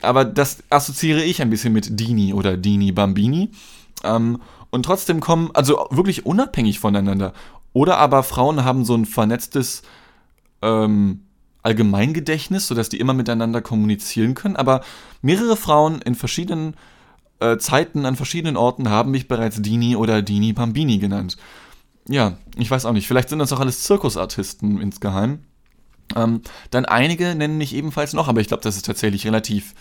aber 0.01 0.25
das 0.25 0.63
assoziiere 0.69 1.23
ich 1.23 1.41
ein 1.41 1.49
bisschen 1.49 1.73
mit 1.73 1.99
Dini 1.99 2.33
oder 2.33 2.57
Dini 2.57 2.91
Bambini. 2.91 3.51
Ähm, 4.03 4.41
und 4.69 4.83
trotzdem 4.83 5.19
kommen, 5.19 5.49
also 5.53 5.87
wirklich 5.89 6.25
unabhängig 6.25 6.79
voneinander. 6.79 7.33
Oder 7.73 7.97
aber 7.97 8.23
Frauen 8.23 8.63
haben 8.63 8.85
so 8.85 8.95
ein 8.95 9.05
vernetztes 9.05 9.83
ähm, 10.61 11.21
Allgemeingedächtnis, 11.63 12.67
sodass 12.67 12.89
die 12.89 12.99
immer 12.99 13.13
miteinander 13.13 13.61
kommunizieren 13.61 14.35
können. 14.35 14.55
Aber 14.55 14.81
mehrere 15.21 15.57
Frauen 15.57 16.01
in 16.01 16.15
verschiedenen 16.15 16.75
äh, 17.39 17.57
Zeiten 17.57 18.05
an 18.05 18.15
verschiedenen 18.15 18.57
Orten 18.57 18.89
haben 18.89 19.11
mich 19.11 19.27
bereits 19.27 19.61
Dini 19.61 19.95
oder 19.95 20.21
Dini 20.21 20.53
Bambini 20.53 20.97
genannt. 20.97 21.37
Ja, 22.07 22.37
ich 22.55 22.71
weiß 22.71 22.85
auch 22.85 22.93
nicht. 22.93 23.07
Vielleicht 23.07 23.29
sind 23.29 23.39
das 23.39 23.53
auch 23.53 23.59
alles 23.59 23.83
Zirkusartisten 23.83 24.79
insgeheim. 24.79 25.39
Ähm, 26.15 26.41
dann 26.71 26.85
einige 26.85 27.35
nennen 27.35 27.57
mich 27.57 27.75
ebenfalls 27.75 28.13
noch, 28.13 28.27
aber 28.27 28.41
ich 28.41 28.47
glaube, 28.47 28.63
das 28.63 28.75
ist 28.75 28.85
tatsächlich 28.85 29.25
relativ, 29.25 29.73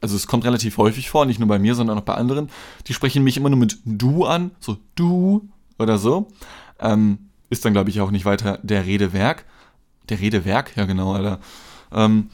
also 0.00 0.16
es 0.16 0.26
kommt 0.26 0.44
relativ 0.44 0.78
häufig 0.78 1.10
vor, 1.10 1.26
nicht 1.26 1.38
nur 1.38 1.48
bei 1.48 1.58
mir, 1.58 1.74
sondern 1.74 1.98
auch 1.98 2.04
bei 2.04 2.14
anderen. 2.14 2.50
Die 2.86 2.94
sprechen 2.94 3.24
mich 3.24 3.36
immer 3.36 3.50
nur 3.50 3.58
mit 3.58 3.78
du 3.84 4.24
an, 4.24 4.52
so 4.60 4.76
du 4.94 5.48
oder 5.78 5.98
so. 5.98 6.28
Ähm, 6.78 7.30
ist 7.50 7.64
dann, 7.64 7.72
glaube 7.72 7.90
ich, 7.90 8.00
auch 8.00 8.10
nicht 8.10 8.24
weiter 8.24 8.58
der 8.62 8.86
Redewerk. 8.86 9.44
Der 10.08 10.20
Redewerk, 10.20 10.76
ja 10.76 10.84
genau, 10.84 11.14
Alter. 11.14 11.40
Ähm, 11.92 12.30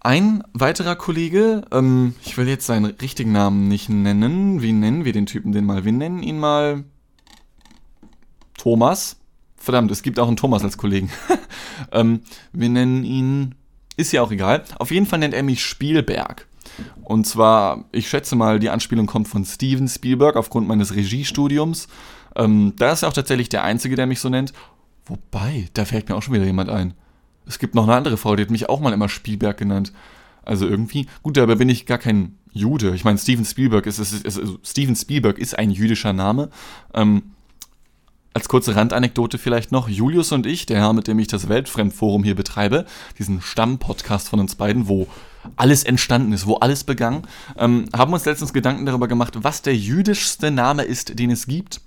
ein 0.00 0.44
weiterer 0.52 0.96
Kollege, 0.96 1.64
ähm, 1.72 2.14
ich 2.24 2.36
will 2.36 2.48
jetzt 2.48 2.66
seinen 2.66 2.84
richtigen 2.86 3.32
Namen 3.32 3.68
nicht 3.68 3.88
nennen. 3.88 4.62
Wie 4.62 4.72
nennen 4.72 5.04
wir 5.04 5.12
den 5.12 5.26
Typen 5.26 5.52
denn 5.52 5.64
mal? 5.64 5.84
Wir 5.84 5.92
nennen 5.92 6.22
ihn 6.22 6.38
mal 6.38 6.84
Thomas. 8.56 9.16
Verdammt, 9.56 9.90
es 9.90 10.02
gibt 10.02 10.20
auch 10.20 10.28
einen 10.28 10.36
Thomas 10.36 10.62
als 10.62 10.78
Kollegen. 10.78 11.10
ähm, 11.92 12.20
wir 12.52 12.68
nennen 12.68 13.04
ihn, 13.04 13.54
ist 13.96 14.12
ja 14.12 14.22
auch 14.22 14.30
egal. 14.30 14.64
Auf 14.78 14.90
jeden 14.90 15.06
Fall 15.06 15.18
nennt 15.18 15.34
er 15.34 15.42
mich 15.42 15.62
Spielberg. 15.62 16.46
Und 17.02 17.26
zwar, 17.26 17.84
ich 17.92 18.08
schätze 18.08 18.36
mal, 18.36 18.58
die 18.58 18.70
Anspielung 18.70 19.06
kommt 19.06 19.28
von 19.28 19.44
Steven 19.44 19.88
Spielberg 19.88 20.36
aufgrund 20.36 20.68
meines 20.68 20.94
Regiestudiums. 20.94 21.88
Ähm, 22.36 22.74
da 22.76 22.92
ist 22.92 23.02
er 23.02 23.08
auch 23.08 23.14
tatsächlich 23.14 23.48
der 23.48 23.64
Einzige, 23.64 23.96
der 23.96 24.06
mich 24.06 24.20
so 24.20 24.28
nennt. 24.28 24.52
Wobei, 25.06 25.68
da 25.72 25.84
fällt 25.84 26.08
mir 26.08 26.14
auch 26.14 26.22
schon 26.22 26.34
wieder 26.34 26.44
jemand 26.44 26.70
ein. 26.70 26.94
Es 27.46 27.58
gibt 27.58 27.74
noch 27.74 27.84
eine 27.84 27.94
andere 27.94 28.18
Frau, 28.18 28.36
die 28.36 28.42
hat 28.42 28.50
mich 28.50 28.68
auch 28.68 28.80
mal 28.80 28.92
immer 28.92 29.08
Spielberg 29.08 29.56
genannt. 29.56 29.92
Also 30.42 30.66
irgendwie, 30.66 31.06
gut, 31.22 31.36
dabei 31.36 31.54
bin 31.54 31.68
ich 31.68 31.86
gar 31.86 31.98
kein 31.98 32.38
Jude. 32.52 32.94
Ich 32.94 33.04
meine, 33.04 33.18
Steven 33.18 33.44
Spielberg 33.44 33.86
ist, 33.86 33.98
ist, 33.98 34.24
ist 34.24 34.38
also 34.38 34.58
Steven 34.62 34.96
Spielberg 34.96 35.38
ist 35.38 35.58
ein 35.58 35.70
jüdischer 35.70 36.12
Name. 36.12 36.50
Ähm, 36.94 37.22
als 38.38 38.48
kurze 38.48 38.76
Randanekdote 38.76 39.36
vielleicht 39.36 39.72
noch, 39.72 39.88
Julius 39.88 40.30
und 40.30 40.46
ich, 40.46 40.64
der 40.64 40.78
Herr, 40.78 40.92
mit 40.92 41.08
dem 41.08 41.18
ich 41.18 41.26
das 41.26 41.48
Weltfremdforum 41.48 42.22
hier 42.22 42.36
betreibe, 42.36 42.86
diesen 43.18 43.40
Stammpodcast 43.40 44.28
von 44.28 44.38
uns 44.38 44.54
beiden, 44.54 44.86
wo 44.86 45.08
alles 45.56 45.82
entstanden 45.82 46.32
ist, 46.32 46.46
wo 46.46 46.54
alles 46.54 46.84
begann, 46.84 47.26
ähm, 47.56 47.86
haben 47.92 48.12
uns 48.12 48.24
letztens 48.26 48.52
Gedanken 48.52 48.86
darüber 48.86 49.08
gemacht, 49.08 49.34
was 49.42 49.62
der 49.62 49.74
jüdischste 49.74 50.52
Name 50.52 50.84
ist, 50.84 51.18
den 51.18 51.32
es 51.32 51.48
gibt. 51.48 51.80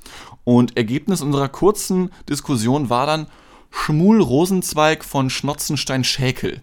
Und 0.44 0.76
Ergebnis 0.76 1.22
unserer 1.22 1.48
kurzen 1.48 2.10
Diskussion 2.28 2.90
war 2.90 3.06
dann 3.06 3.28
Schmul 3.70 4.22
Rosenzweig 4.22 5.06
von 5.06 5.30
Schnotzenstein-Schäkel. 5.30 6.62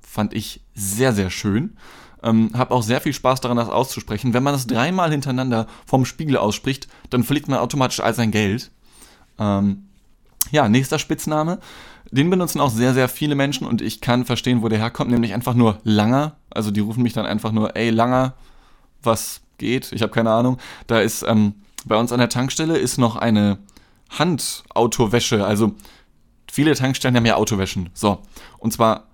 Fand 0.00 0.32
ich 0.32 0.62
sehr, 0.74 1.12
sehr 1.12 1.28
schön. 1.28 1.76
Ähm, 2.22 2.52
hab 2.54 2.70
auch 2.70 2.82
sehr 2.82 3.02
viel 3.02 3.12
Spaß 3.12 3.42
daran, 3.42 3.58
das 3.58 3.68
auszusprechen. 3.68 4.32
Wenn 4.32 4.42
man 4.42 4.54
das 4.54 4.66
dreimal 4.66 5.10
hintereinander 5.10 5.66
vom 5.84 6.06
Spiegel 6.06 6.38
ausspricht, 6.38 6.88
dann 7.10 7.24
verliert 7.24 7.48
man 7.48 7.58
automatisch 7.58 8.00
all 8.00 8.14
sein 8.14 8.30
Geld. 8.30 8.70
Ähm, 9.38 9.88
ja, 10.50 10.68
nächster 10.68 10.98
Spitzname. 10.98 11.58
Den 12.10 12.30
benutzen 12.30 12.60
auch 12.60 12.70
sehr, 12.70 12.94
sehr 12.94 13.08
viele 13.08 13.34
Menschen 13.34 13.66
und 13.66 13.82
ich 13.82 14.00
kann 14.00 14.24
verstehen, 14.24 14.62
wo 14.62 14.68
der 14.68 14.78
herkommt, 14.78 15.10
nämlich 15.10 15.34
einfach 15.34 15.54
nur 15.54 15.78
Langer. 15.84 16.36
Also 16.50 16.70
die 16.70 16.80
rufen 16.80 17.02
mich 17.02 17.12
dann 17.12 17.26
einfach 17.26 17.52
nur, 17.52 17.76
ey 17.76 17.90
Langer, 17.90 18.34
was 19.02 19.42
geht? 19.58 19.92
Ich 19.92 20.02
habe 20.02 20.12
keine 20.12 20.30
Ahnung. 20.30 20.58
Da 20.86 21.00
ist 21.00 21.22
ähm, 21.22 21.54
bei 21.84 21.96
uns 21.96 22.12
an 22.12 22.18
der 22.18 22.30
Tankstelle 22.30 22.78
ist 22.78 22.98
noch 22.98 23.16
eine 23.16 23.58
Handautowäsche. 24.10 25.44
Also 25.44 25.74
viele 26.50 26.74
Tankstellen 26.74 27.16
haben 27.16 27.26
ja 27.26 27.36
Autowäschen. 27.36 27.90
So. 27.92 28.22
Und 28.58 28.72
zwar 28.72 29.04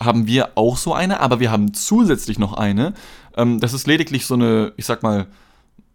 haben 0.00 0.26
wir 0.26 0.56
auch 0.56 0.76
so 0.76 0.94
eine, 0.94 1.20
aber 1.20 1.40
wir 1.40 1.50
haben 1.50 1.74
zusätzlich 1.74 2.38
noch 2.38 2.54
eine. 2.54 2.94
Ähm, 3.36 3.60
das 3.60 3.74
ist 3.74 3.86
lediglich 3.86 4.26
so 4.26 4.34
eine, 4.34 4.72
ich 4.76 4.86
sag 4.86 5.02
mal, 5.02 5.26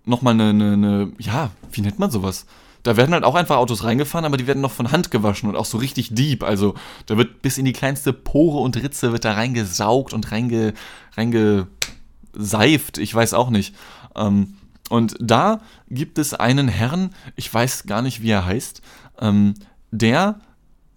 nochmal 0.06 0.36
eine, 0.36 0.50
eine, 0.50 0.74
eine, 0.74 1.12
ja, 1.18 1.52
wie 1.72 1.82
nennt 1.82 2.00
man 2.00 2.12
sowas? 2.12 2.46
Da 2.86 2.98
werden 2.98 3.14
halt 3.14 3.24
auch 3.24 3.34
einfach 3.34 3.58
Autos 3.58 3.84
reingefahren, 3.84 4.26
aber 4.26 4.38
die 4.38 4.46
werden 4.46 4.62
noch 4.62 4.72
von 4.72 4.92
Hand 4.92 5.10
gewaschen 5.10 5.50
und 5.50 5.56
auch 5.56 5.66
so 5.66 5.80
richtig 5.80 6.14
deep. 6.14 6.44
Also 6.44 6.76
da 7.08 7.18
wird 7.18 7.42
bis 7.42 7.58
in 7.58 7.66
die 7.66 7.74
kleinste 7.74 8.14
Pore 8.14 8.60
und 8.60 8.78
Ritze 8.78 9.12
wird 9.12 9.26
da 9.26 9.34
reingesaugt 9.34 10.14
und 10.14 10.32
reinge, 10.32 10.76
reingeseift. 11.18 13.00
Ich 13.00 13.14
weiß 13.14 13.34
auch 13.34 13.50
nicht. 13.50 13.74
Ähm, 14.16 14.54
und 14.92 15.16
da 15.20 15.62
gibt 15.90 16.20
es 16.20 16.36
einen 16.36 16.68
Herrn, 16.68 17.10
ich 17.36 17.52
weiß 17.52 17.88
gar 17.88 18.04
nicht, 18.04 18.22
wie 18.22 18.30
er 18.30 18.46
heißt, 18.46 18.84
ähm, 19.20 19.56
der 19.90 20.40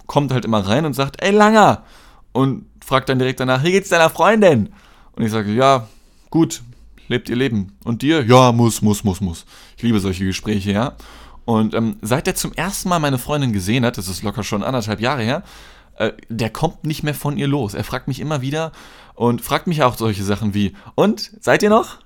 kommt 0.07 0.31
halt 0.31 0.45
immer 0.45 0.61
rein 0.61 0.85
und 0.85 0.93
sagt, 0.93 1.23
ey 1.23 1.31
Langer! 1.31 1.85
Und 2.33 2.67
fragt 2.85 3.09
dann 3.09 3.19
direkt 3.19 3.41
danach, 3.41 3.65
wie 3.65 3.73
geht's 3.73 3.89
deiner 3.89 4.11
Freundin? 4.11 4.69
Und 5.13 5.25
ich 5.25 5.33
sage, 5.33 5.55
ja, 5.55 5.89
gut, 6.29 6.61
lebt 7.09 7.31
ihr 7.31 7.37
Leben. 7.37 7.79
Und 7.83 8.03
dir? 8.03 8.27
Ja, 8.27 8.53
muss, 8.53 8.83
muss, 8.83 9.05
muss, 9.05 9.23
muss. 9.23 9.47
Ich 9.79 9.85
liebe 9.85 10.01
solche 10.01 10.27
Gespräche, 10.27 10.73
ja. 10.73 10.97
Und 11.49 11.73
ähm, 11.73 11.97
seit 12.03 12.27
er 12.27 12.35
zum 12.35 12.53
ersten 12.53 12.91
Mal 12.91 12.99
meine 12.99 13.17
Freundin 13.17 13.55
gesehen 13.55 13.87
hat, 13.87 13.97
das 13.97 14.07
ist 14.09 14.23
locker 14.23 14.45
schon 14.45 14.63
anderthalb 14.63 15.01
Jahre 15.01 15.23
her, 15.23 15.43
äh, 15.97 16.13
der 16.29 16.51
kommt 16.51 16.85
nicht 16.85 17.05
mehr 17.05 17.15
von 17.15 17.39
ihr 17.39 17.49
los. 17.49 17.73
Er 17.73 17.85
fragt 17.85 18.07
mich 18.07 18.21
immer 18.21 18.43
wieder 18.43 18.71
und 19.15 19.41
fragt 19.41 19.67
mich 19.67 19.83
auch 19.83 19.97
solche 19.97 20.25
Sachen 20.25 20.53
wie, 20.53 20.75
und, 20.95 21.31
seid 21.41 21.63
ihr 21.63 21.71
noch? 21.71 22.01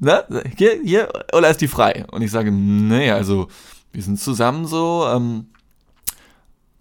Ne? 0.00 0.24
Hier, 0.58 0.80
hier, 0.82 1.08
oder 1.32 1.50
ist 1.50 1.60
die 1.60 1.68
frei? 1.68 2.04
Und 2.10 2.22
ich 2.22 2.32
sage, 2.32 2.50
nee, 2.50 3.12
also, 3.12 3.46
wir 3.92 4.02
sind 4.02 4.18
zusammen 4.18 4.66
so, 4.66 5.06
ähm, 5.06 5.50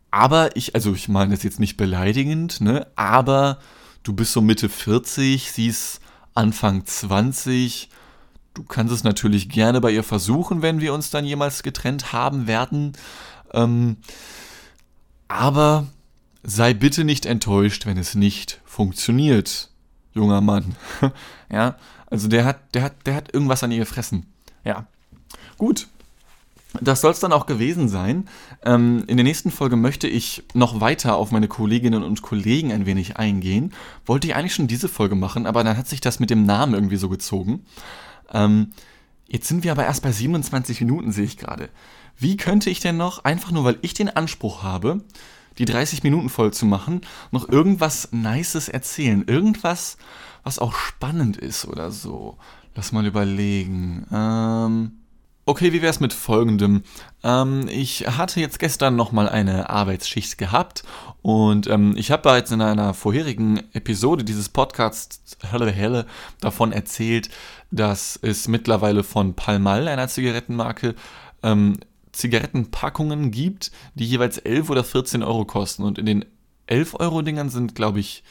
aber 0.10 0.56
ich, 0.56 0.74
also 0.74 0.94
ich 0.94 1.10
meine 1.10 1.36
das 1.36 1.44
jetzt 1.44 1.60
nicht 1.60 1.78
beleidigend, 1.78 2.60
ne? 2.60 2.88
Aber 2.96 3.60
du 4.02 4.14
bist 4.14 4.34
so 4.34 4.42
Mitte 4.42 4.68
40, 4.68 5.52
sie 5.52 5.68
ist 5.68 6.00
Anfang 6.34 6.88
20. 6.88 7.88
Du 8.60 8.66
kannst 8.66 8.94
es 8.94 9.06
natürlich 9.06 9.48
gerne 9.48 9.80
bei 9.80 9.90
ihr 9.90 10.04
versuchen, 10.04 10.62
wenn 10.62 10.82
wir 10.82 10.94
uns 10.94 11.10
dann 11.12 11.24
jemals 11.24 11.64
getrennt 11.64 12.12
haben 12.12 12.46
werden. 12.46 12.92
Ähm, 13.54 13.96
aber 15.30 15.88
sei 16.44 16.74
bitte 16.74 17.06
nicht 17.06 17.26
enttäuscht, 17.26 17.86
wenn 17.86 17.98
es 17.98 18.16
nicht 18.16 18.60
funktioniert, 18.66 19.70
junger 20.14 20.42
Mann. 20.42 20.76
ja, 21.50 21.78
also 22.08 22.28
der 22.28 22.44
hat, 22.44 22.76
der 22.76 22.84
hat, 22.84 22.96
der 23.06 23.16
hat 23.16 23.34
irgendwas 23.34 23.64
an 23.64 23.72
ihr 23.72 23.80
gefressen. 23.80 24.26
Ja. 24.66 24.88
Gut, 25.58 25.88
das 26.82 27.00
soll 27.00 27.12
es 27.12 27.22
dann 27.22 27.32
auch 27.32 27.46
gewesen 27.46 27.88
sein. 27.88 28.28
Ähm, 28.66 29.06
in 29.08 29.16
der 29.16 29.24
nächsten 29.24 29.52
Folge 29.52 29.78
möchte 29.78 30.10
ich 30.10 30.44
noch 30.54 30.82
weiter 30.82 31.16
auf 31.16 31.32
meine 31.32 31.48
Kolleginnen 31.48 32.04
und 32.04 32.24
Kollegen 32.24 32.74
ein 32.74 32.86
wenig 32.86 33.16
eingehen. 33.16 33.72
Wollte 34.06 34.28
ich 34.28 34.36
eigentlich 34.36 34.54
schon 34.54 34.68
diese 34.68 34.90
Folge 34.90 35.16
machen, 35.16 35.46
aber 35.46 35.64
dann 35.64 35.78
hat 35.78 35.88
sich 35.88 36.02
das 36.02 36.20
mit 36.20 36.30
dem 36.30 36.44
Namen 36.44 36.74
irgendwie 36.74 36.98
so 36.98 37.08
gezogen. 37.08 37.64
Ähm, 38.34 38.72
jetzt 39.28 39.48
sind 39.48 39.64
wir 39.64 39.72
aber 39.72 39.86
erst 39.86 40.04
bei 40.04 40.12
27 40.12 40.82
Minuten, 40.82 41.12
sehe 41.12 41.26
ich 41.26 41.38
gerade. 41.38 41.70
Wie 42.18 42.38
könnte 42.38 42.70
ich 42.70 42.80
denn 42.80 42.98
noch, 42.98 43.24
einfach 43.24 43.52
nur 43.52 43.64
weil 43.64 43.80
ich 43.82 43.94
den 43.94 44.10
Anspruch 44.10 44.64
habe, 44.64 45.04
die 45.58 45.66
30 45.66 46.04
Minuten 46.04 46.30
voll 46.30 46.54
zu 46.54 46.66
machen, 46.66 47.02
noch 47.32 47.48
irgendwas 47.48 48.12
Nices 48.12 48.70
erzählen? 48.70 49.24
Irgendwas, 49.26 49.98
was 50.44 50.60
auch 50.60 50.74
spannend 50.74 51.38
ist 51.38 51.66
oder 51.66 51.92
so. 51.92 52.38
Lass 52.76 52.92
mal 52.92 53.06
überlegen. 53.06 54.06
Ähm. 54.12 54.92
Okay, 55.50 55.74
wie 55.74 55.82
wäre 55.82 55.90
es 55.90 56.00
mit 56.00 56.14
folgendem? 56.14 56.84
Ähm, 57.24 57.68
ich 57.70 58.06
hatte 58.06 58.40
jetzt 58.40 58.60
gestern 58.60 58.96
nochmal 58.96 59.28
eine 59.28 59.72
Arbeitsschicht 59.72 60.38
gehabt 60.38 60.84
und 61.24 61.66
ähm, 61.66 61.96
ich 61.98 62.12
habe 62.12 62.22
bereits 62.22 62.52
in 62.52 62.62
einer 62.62 62.94
vorherigen 62.94 63.64
Episode 63.74 64.24
dieses 64.24 64.48
Podcasts 64.48 65.38
Helle 65.42 65.72
Helle 65.72 66.06
davon 66.40 66.72
erzählt, 66.72 67.32
dass 67.72 68.20
es 68.22 68.48
mittlerweile 68.48 69.04
von 69.04 69.34
Palmal, 69.34 69.88
einer 69.88 70.08
Zigarettenmarke, 70.08 70.94
ähm, 71.42 71.80
Zigarettenpackungen 72.12 73.32
gibt, 73.32 73.72
die 73.96 74.06
jeweils 74.06 74.38
11 74.38 74.70
oder 74.70 74.84
14 74.84 75.24
Euro 75.24 75.46
kosten. 75.46 75.82
Und 75.82 75.98
in 75.98 76.06
den 76.06 76.26
11 76.68 76.94
Euro 77.00 77.24
Dingern 77.24 77.50
sind, 77.50 77.74
glaube 77.74 78.02
ich, 78.02 78.24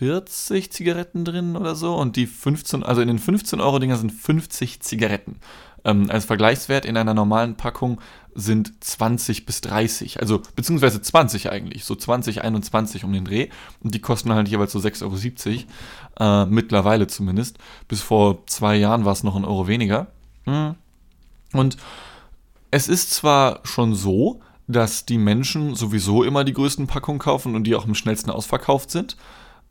40 0.00 0.72
Zigaretten 0.72 1.26
drin 1.26 1.56
oder 1.56 1.74
so 1.74 1.94
und 1.94 2.16
die 2.16 2.26
15, 2.26 2.82
also 2.82 3.02
in 3.02 3.08
den 3.08 3.18
15 3.18 3.60
Euro 3.60 3.78
Dinger 3.78 3.98
sind 3.98 4.10
50 4.10 4.80
Zigaretten. 4.80 5.36
Ähm, 5.84 6.10
als 6.10 6.24
Vergleichswert 6.24 6.84
in 6.84 6.96
einer 6.96 7.14
normalen 7.14 7.56
Packung 7.56 8.00
sind 8.34 8.84
20 8.84 9.46
bis 9.46 9.60
30, 9.62 10.20
also 10.20 10.40
beziehungsweise 10.54 11.02
20 11.02 11.50
eigentlich, 11.50 11.84
so 11.84 11.94
20, 11.94 12.42
21 12.42 13.04
um 13.04 13.12
den 13.12 13.24
Dreh. 13.24 13.48
Und 13.82 13.94
die 13.94 14.00
kosten 14.00 14.32
halt 14.32 14.48
jeweils 14.48 14.72
so 14.72 14.78
6,70 14.78 15.64
Euro, 16.18 16.44
äh, 16.44 16.46
mittlerweile 16.46 17.06
zumindest. 17.06 17.58
Bis 17.88 18.02
vor 18.02 18.46
zwei 18.46 18.76
Jahren 18.76 19.04
war 19.04 19.12
es 19.12 19.22
noch 19.22 19.36
ein 19.36 19.44
Euro 19.44 19.66
weniger. 19.66 20.08
Mhm. 20.46 20.76
Und 21.52 21.76
es 22.70 22.88
ist 22.88 23.12
zwar 23.12 23.60
schon 23.64 23.94
so, 23.94 24.40
dass 24.68 25.04
die 25.04 25.18
Menschen 25.18 25.74
sowieso 25.74 26.22
immer 26.22 26.44
die 26.44 26.52
größten 26.52 26.86
Packungen 26.86 27.18
kaufen 27.18 27.56
und 27.56 27.64
die 27.64 27.74
auch 27.74 27.84
am 27.84 27.96
schnellsten 27.96 28.30
ausverkauft 28.30 28.90
sind. 28.90 29.16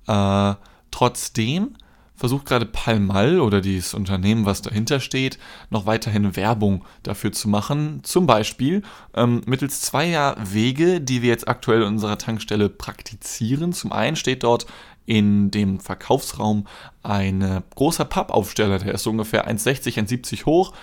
Äh, 0.08 0.56
trotzdem 0.92 1.76
versucht 2.20 2.46
gerade 2.46 2.66
Palmal 2.66 3.40
oder 3.40 3.62
dieses 3.62 3.94
Unternehmen, 3.94 4.46
was 4.46 4.62
dahinter 4.62 5.00
steht, 5.00 5.40
noch 5.70 5.86
weiterhin 5.86 6.36
Werbung 6.36 6.84
dafür 7.02 7.32
zu 7.32 7.48
machen. 7.48 8.02
Zum 8.04 8.28
Beispiel 8.28 8.84
ähm, 9.14 9.42
mittels 9.46 9.80
zweier 9.80 10.36
Wege, 10.44 11.00
die 11.00 11.22
wir 11.22 11.30
jetzt 11.30 11.48
aktuell 11.48 11.84
in 11.84 11.88
unserer 11.88 12.18
Tankstelle 12.18 12.68
praktizieren. 12.68 13.72
Zum 13.72 13.94
einen 13.94 14.18
steht 14.18 14.44
dort 14.44 14.66
in 15.06 15.50
dem 15.50 15.80
Verkaufsraum 15.80 16.68
ein 17.04 17.64
großer 17.74 18.04
Pappaufsteller, 18.04 18.80
der 18.80 18.96
ist 18.96 19.04
so 19.04 19.12
ungefähr 19.12 19.50
1,60, 19.50 19.98
1,70 19.98 20.46
hoch 20.46 20.74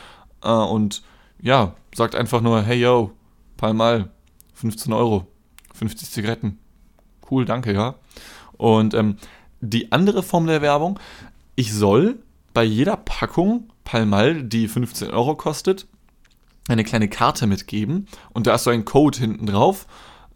äh, 0.42 0.48
und 0.48 1.02
ja, 1.42 1.74
sagt 1.94 2.14
einfach 2.14 2.40
nur, 2.40 2.62
hey 2.62 2.80
yo, 2.80 3.12
Palmal, 3.58 4.08
15 4.54 4.92
Euro, 4.94 5.26
50 5.74 6.10
Zigaretten. 6.10 6.58
Cool, 7.30 7.44
danke, 7.44 7.74
ja. 7.74 7.96
Und 8.56 8.94
ähm, 8.94 9.18
die 9.60 9.92
andere 9.92 10.22
Form 10.22 10.46
der 10.46 10.62
Werbung, 10.62 10.98
ich 11.54 11.72
soll 11.72 12.18
bei 12.54 12.64
jeder 12.64 12.96
Packung 12.96 13.70
Palmal, 13.84 14.42
die 14.42 14.68
15 14.68 15.10
Euro 15.10 15.36
kostet, 15.36 15.86
eine 16.68 16.84
kleine 16.84 17.08
Karte 17.08 17.46
mitgeben 17.46 18.08
und 18.32 18.46
da 18.46 18.56
ist 18.56 18.64
so 18.64 18.70
ein 18.70 18.84
Code 18.84 19.18
hinten 19.18 19.46
drauf, 19.46 19.86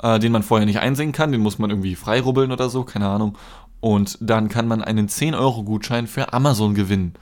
äh, 0.02 0.18
den 0.18 0.32
man 0.32 0.42
vorher 0.42 0.66
nicht 0.66 0.80
einsehen 0.80 1.12
kann, 1.12 1.32
den 1.32 1.40
muss 1.40 1.58
man 1.58 1.70
irgendwie 1.70 1.96
freirubbeln 1.96 2.52
oder 2.52 2.70
so, 2.70 2.84
keine 2.84 3.08
Ahnung. 3.08 3.36
Und 3.80 4.18
dann 4.20 4.48
kann 4.48 4.68
man 4.68 4.82
einen 4.82 5.08
10-Euro-Gutschein 5.08 6.06
für 6.06 6.32
Amazon 6.32 6.74
gewinnen. 6.74 7.14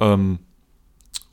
Ähm, 0.00 0.40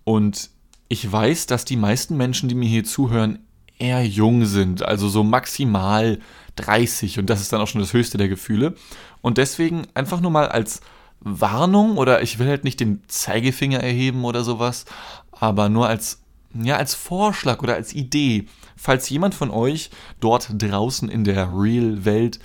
und 0.04 0.52
ich 0.88 1.12
weiß, 1.12 1.48
dass 1.48 1.66
die 1.66 1.76
meisten 1.76 2.18
Menschen, 2.18 2.50
die 2.50 2.56
mir 2.56 2.70
hier 2.70 2.84
zuhören, 2.84 3.40
eher 3.80 4.06
jung 4.06 4.46
sind, 4.46 4.84
also 4.84 5.10
so 5.10 5.24
maximal 5.24 6.20
30 6.56 7.20
und 7.20 7.30
das 7.30 7.42
ist 7.42 7.52
dann 7.52 7.62
auch 7.62 7.68
schon 7.68 7.82
das 7.82 7.94
höchste 7.94 8.18
der 8.18 8.30
Gefühle. 8.30 8.76
Und 9.22 9.38
deswegen 9.38 9.88
einfach 9.94 10.22
nur 10.22 10.32
mal 10.32 10.48
als 10.48 10.82
Warnung 11.20 11.98
oder 11.98 12.22
ich 12.22 12.40
will 12.40 12.48
halt 12.48 12.64
nicht 12.64 12.80
den 12.80 13.02
Zeigefinger 13.08 13.80
erheben 13.80 14.26
oder 14.26 14.44
sowas, 14.44 14.86
aber 15.32 15.70
nur 15.70 15.88
als 15.88 16.20
ja, 16.54 16.78
als 16.78 16.94
Vorschlag 16.94 17.62
oder 17.64 17.74
als 17.74 17.94
Idee, 17.94 18.46
falls 18.76 19.10
jemand 19.10 19.34
von 19.34 19.50
euch 19.50 19.90
dort 20.20 20.50
draußen 20.62 21.10
in 21.10 21.24
der 21.24 21.52
Real-Welt, 21.52 22.40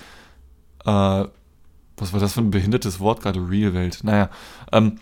äh, 0.87 1.25
was 1.97 2.13
war 2.13 2.21
das 2.21 2.33
für 2.33 2.41
ein 2.41 2.51
behindertes 2.51 3.01
Wort 3.01 3.21
gerade, 3.21 3.41
Real-Welt? 3.41 4.01
Naja, 4.03 4.31
ähm, 4.73 4.99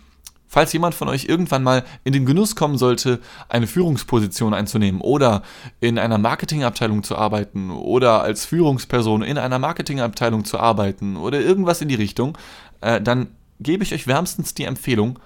falls 0.48 0.72
jemand 0.72 0.94
von 0.94 1.08
euch 1.08 1.26
irgendwann 1.26 1.62
mal 1.62 1.84
in 2.04 2.12
den 2.12 2.26
Genuss 2.26 2.56
kommen 2.56 2.78
sollte, 2.78 3.20
eine 3.48 3.66
Führungsposition 3.66 4.54
einzunehmen 4.54 5.00
oder 5.00 5.42
in 5.80 5.98
einer 5.98 6.18
Marketingabteilung 6.18 7.02
zu 7.02 7.16
arbeiten 7.16 7.70
oder 7.70 8.22
als 8.22 8.44
Führungsperson 8.46 9.22
in 9.22 9.38
einer 9.38 9.58
Marketingabteilung 9.58 10.44
zu 10.44 10.58
arbeiten 10.58 11.16
oder 11.16 11.40
irgendwas 11.40 11.80
in 11.80 11.88
die 11.88 11.94
Richtung, 11.94 12.38
äh, 12.80 13.00
dann 13.00 13.28
gebe 13.60 13.82
ich 13.82 13.92
euch 13.92 14.06
wärmstens 14.06 14.54
die 14.54 14.64
Empfehlung, 14.64 15.18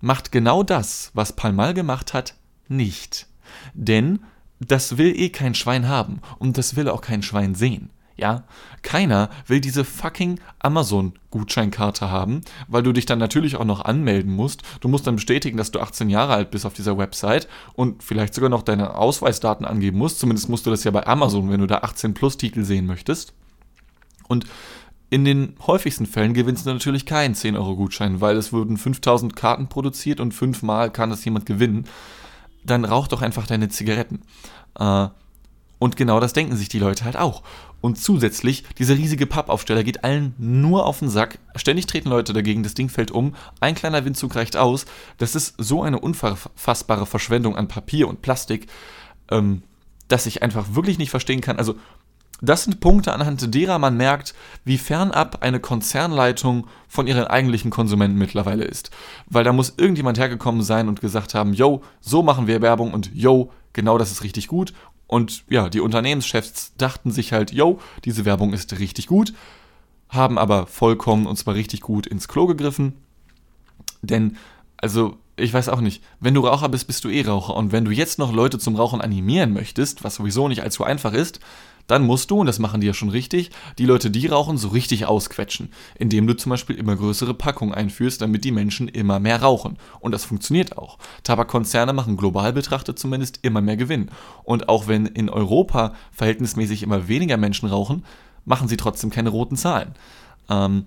macht 0.00 0.32
genau 0.32 0.62
das, 0.62 1.10
was 1.14 1.32
Palmal 1.32 1.74
gemacht 1.74 2.14
hat, 2.14 2.34
nicht. 2.68 3.26
Denn 3.74 4.20
das 4.60 4.98
will 4.98 5.18
eh 5.18 5.30
kein 5.30 5.54
Schwein 5.54 5.88
haben 5.88 6.20
und 6.38 6.58
das 6.58 6.76
will 6.76 6.88
auch 6.88 7.00
kein 7.00 7.22
Schwein 7.22 7.54
sehen. 7.54 7.90
Ja, 8.18 8.42
keiner 8.82 9.30
will 9.46 9.60
diese 9.60 9.84
fucking 9.84 10.40
Amazon-Gutscheinkarte 10.58 12.10
haben, 12.10 12.40
weil 12.66 12.82
du 12.82 12.92
dich 12.92 13.06
dann 13.06 13.20
natürlich 13.20 13.54
auch 13.54 13.64
noch 13.64 13.84
anmelden 13.84 14.32
musst. 14.32 14.62
Du 14.80 14.88
musst 14.88 15.06
dann 15.06 15.14
bestätigen, 15.16 15.56
dass 15.56 15.70
du 15.70 15.78
18 15.78 16.10
Jahre 16.10 16.34
alt 16.34 16.50
bist 16.50 16.66
auf 16.66 16.74
dieser 16.74 16.98
Website 16.98 17.46
und 17.74 18.02
vielleicht 18.02 18.34
sogar 18.34 18.50
noch 18.50 18.62
deine 18.62 18.96
Ausweisdaten 18.96 19.64
angeben 19.64 19.98
musst. 19.98 20.18
Zumindest 20.18 20.48
musst 20.48 20.66
du 20.66 20.70
das 20.70 20.82
ja 20.82 20.90
bei 20.90 21.06
Amazon, 21.06 21.48
wenn 21.48 21.60
du 21.60 21.68
da 21.68 21.78
18 21.78 22.12
Plus 22.12 22.36
Titel 22.36 22.64
sehen 22.64 22.86
möchtest. 22.86 23.34
Und 24.26 24.46
in 25.10 25.24
den 25.24 25.54
häufigsten 25.64 26.06
Fällen 26.06 26.34
gewinnst 26.34 26.66
du 26.66 26.70
natürlich 26.70 27.06
keinen 27.06 27.36
10-Euro-Gutschein, 27.36 28.20
weil 28.20 28.36
es 28.36 28.52
wurden 28.52 28.76
5000 28.76 29.36
Karten 29.36 29.68
produziert 29.68 30.18
und 30.18 30.34
fünfmal 30.34 30.90
kann 30.90 31.10
das 31.10 31.24
jemand 31.24 31.46
gewinnen. 31.46 31.84
Dann 32.64 32.84
rauch 32.84 33.06
doch 33.06 33.22
einfach 33.22 33.46
deine 33.46 33.68
Zigaretten. 33.68 34.22
Äh, 34.76 35.06
und 35.78 35.96
genau 35.96 36.20
das 36.20 36.32
denken 36.32 36.56
sich 36.56 36.68
die 36.68 36.80
Leute 36.80 37.04
halt 37.04 37.16
auch. 37.16 37.42
Und 37.80 37.96
zusätzlich, 37.98 38.64
dieser 38.78 38.96
riesige 38.96 39.26
Pappaufsteller 39.26 39.84
geht 39.84 40.02
allen 40.02 40.34
nur 40.38 40.84
auf 40.84 40.98
den 40.98 41.08
Sack. 41.08 41.38
Ständig 41.54 41.86
treten 41.86 42.08
Leute 42.08 42.32
dagegen, 42.32 42.62
das 42.62 42.74
Ding 42.74 42.88
fällt 42.88 43.12
um, 43.12 43.34
ein 43.60 43.76
kleiner 43.76 44.04
Windzug 44.04 44.34
reicht 44.34 44.56
aus. 44.56 44.84
Das 45.18 45.36
ist 45.36 45.54
so 45.58 45.82
eine 45.82 46.00
unfassbare 46.00 47.06
Verschwendung 47.06 47.56
an 47.56 47.68
Papier 47.68 48.08
und 48.08 48.20
Plastik, 48.20 48.66
ähm, 49.30 49.62
dass 50.08 50.26
ich 50.26 50.42
einfach 50.42 50.74
wirklich 50.74 50.98
nicht 50.98 51.10
verstehen 51.10 51.40
kann. 51.40 51.58
Also, 51.58 51.76
das 52.40 52.64
sind 52.64 52.78
Punkte, 52.78 53.12
anhand 53.12 53.52
derer 53.52 53.80
man 53.80 53.96
merkt, 53.96 54.32
wie 54.64 54.78
fernab 54.78 55.42
eine 55.42 55.58
Konzernleitung 55.58 56.68
von 56.86 57.08
ihren 57.08 57.24
eigentlichen 57.24 57.70
Konsumenten 57.70 58.16
mittlerweile 58.16 58.64
ist. 58.64 58.90
Weil 59.26 59.42
da 59.42 59.52
muss 59.52 59.74
irgendjemand 59.76 60.18
hergekommen 60.18 60.62
sein 60.62 60.88
und 60.88 61.00
gesagt 61.00 61.34
haben, 61.34 61.52
yo, 61.52 61.82
so 62.00 62.22
machen 62.22 62.46
wir 62.46 62.62
Werbung 62.62 62.94
und 62.94 63.10
yo, 63.12 63.50
genau 63.72 63.98
das 63.98 64.12
ist 64.12 64.22
richtig 64.22 64.46
gut 64.46 64.72
und 65.08 65.44
ja, 65.48 65.70
die 65.70 65.80
Unternehmenschefs 65.80 66.74
dachten 66.76 67.10
sich 67.10 67.32
halt, 67.32 67.50
yo, 67.50 67.80
diese 68.04 68.24
Werbung 68.24 68.52
ist 68.52 68.78
richtig 68.78 69.08
gut, 69.08 69.32
haben 70.10 70.38
aber 70.38 70.66
vollkommen 70.66 71.26
und 71.26 71.36
zwar 71.36 71.54
richtig 71.54 71.80
gut 71.80 72.06
ins 72.06 72.28
Klo 72.28 72.46
gegriffen. 72.46 72.92
Denn, 74.02 74.36
also, 74.76 75.16
ich 75.38 75.52
weiß 75.52 75.68
auch 75.68 75.80
nicht, 75.80 76.02
wenn 76.20 76.34
du 76.34 76.46
Raucher 76.46 76.68
bist, 76.68 76.86
bist 76.86 77.04
du 77.04 77.08
eh 77.08 77.22
Raucher. 77.22 77.56
Und 77.56 77.72
wenn 77.72 77.84
du 77.84 77.90
jetzt 77.90 78.18
noch 78.18 78.32
Leute 78.32 78.58
zum 78.58 78.76
Rauchen 78.76 79.00
animieren 79.00 79.52
möchtest, 79.52 80.04
was 80.04 80.16
sowieso 80.16 80.48
nicht 80.48 80.62
allzu 80.62 80.84
einfach 80.84 81.12
ist, 81.12 81.40
dann 81.88 82.04
musst 82.04 82.30
du, 82.30 82.40
und 82.40 82.46
das 82.46 82.58
machen 82.58 82.80
die 82.82 82.86
ja 82.86 82.92
schon 82.92 83.08
richtig, 83.08 83.50
die 83.78 83.86
Leute, 83.86 84.10
die 84.10 84.26
rauchen, 84.26 84.58
so 84.58 84.68
richtig 84.68 85.06
ausquetschen, 85.06 85.72
indem 85.98 86.26
du 86.26 86.36
zum 86.36 86.50
Beispiel 86.50 86.76
immer 86.76 86.94
größere 86.94 87.32
Packungen 87.32 87.74
einführst, 87.74 88.20
damit 88.20 88.44
die 88.44 88.52
Menschen 88.52 88.88
immer 88.88 89.18
mehr 89.18 89.42
rauchen. 89.42 89.78
Und 89.98 90.12
das 90.12 90.26
funktioniert 90.26 90.76
auch. 90.76 90.98
Tabakkonzerne 91.24 91.94
machen 91.94 92.18
global 92.18 92.52
betrachtet 92.52 92.98
zumindest 92.98 93.40
immer 93.42 93.62
mehr 93.62 93.78
Gewinn. 93.78 94.10
Und 94.44 94.68
auch 94.68 94.86
wenn 94.86 95.06
in 95.06 95.30
Europa 95.30 95.94
verhältnismäßig 96.12 96.82
immer 96.82 97.08
weniger 97.08 97.38
Menschen 97.38 97.68
rauchen, 97.70 98.04
machen 98.44 98.68
sie 98.68 98.76
trotzdem 98.76 99.08
keine 99.08 99.30
roten 99.30 99.56
Zahlen. 99.56 99.94
Ähm, 100.50 100.84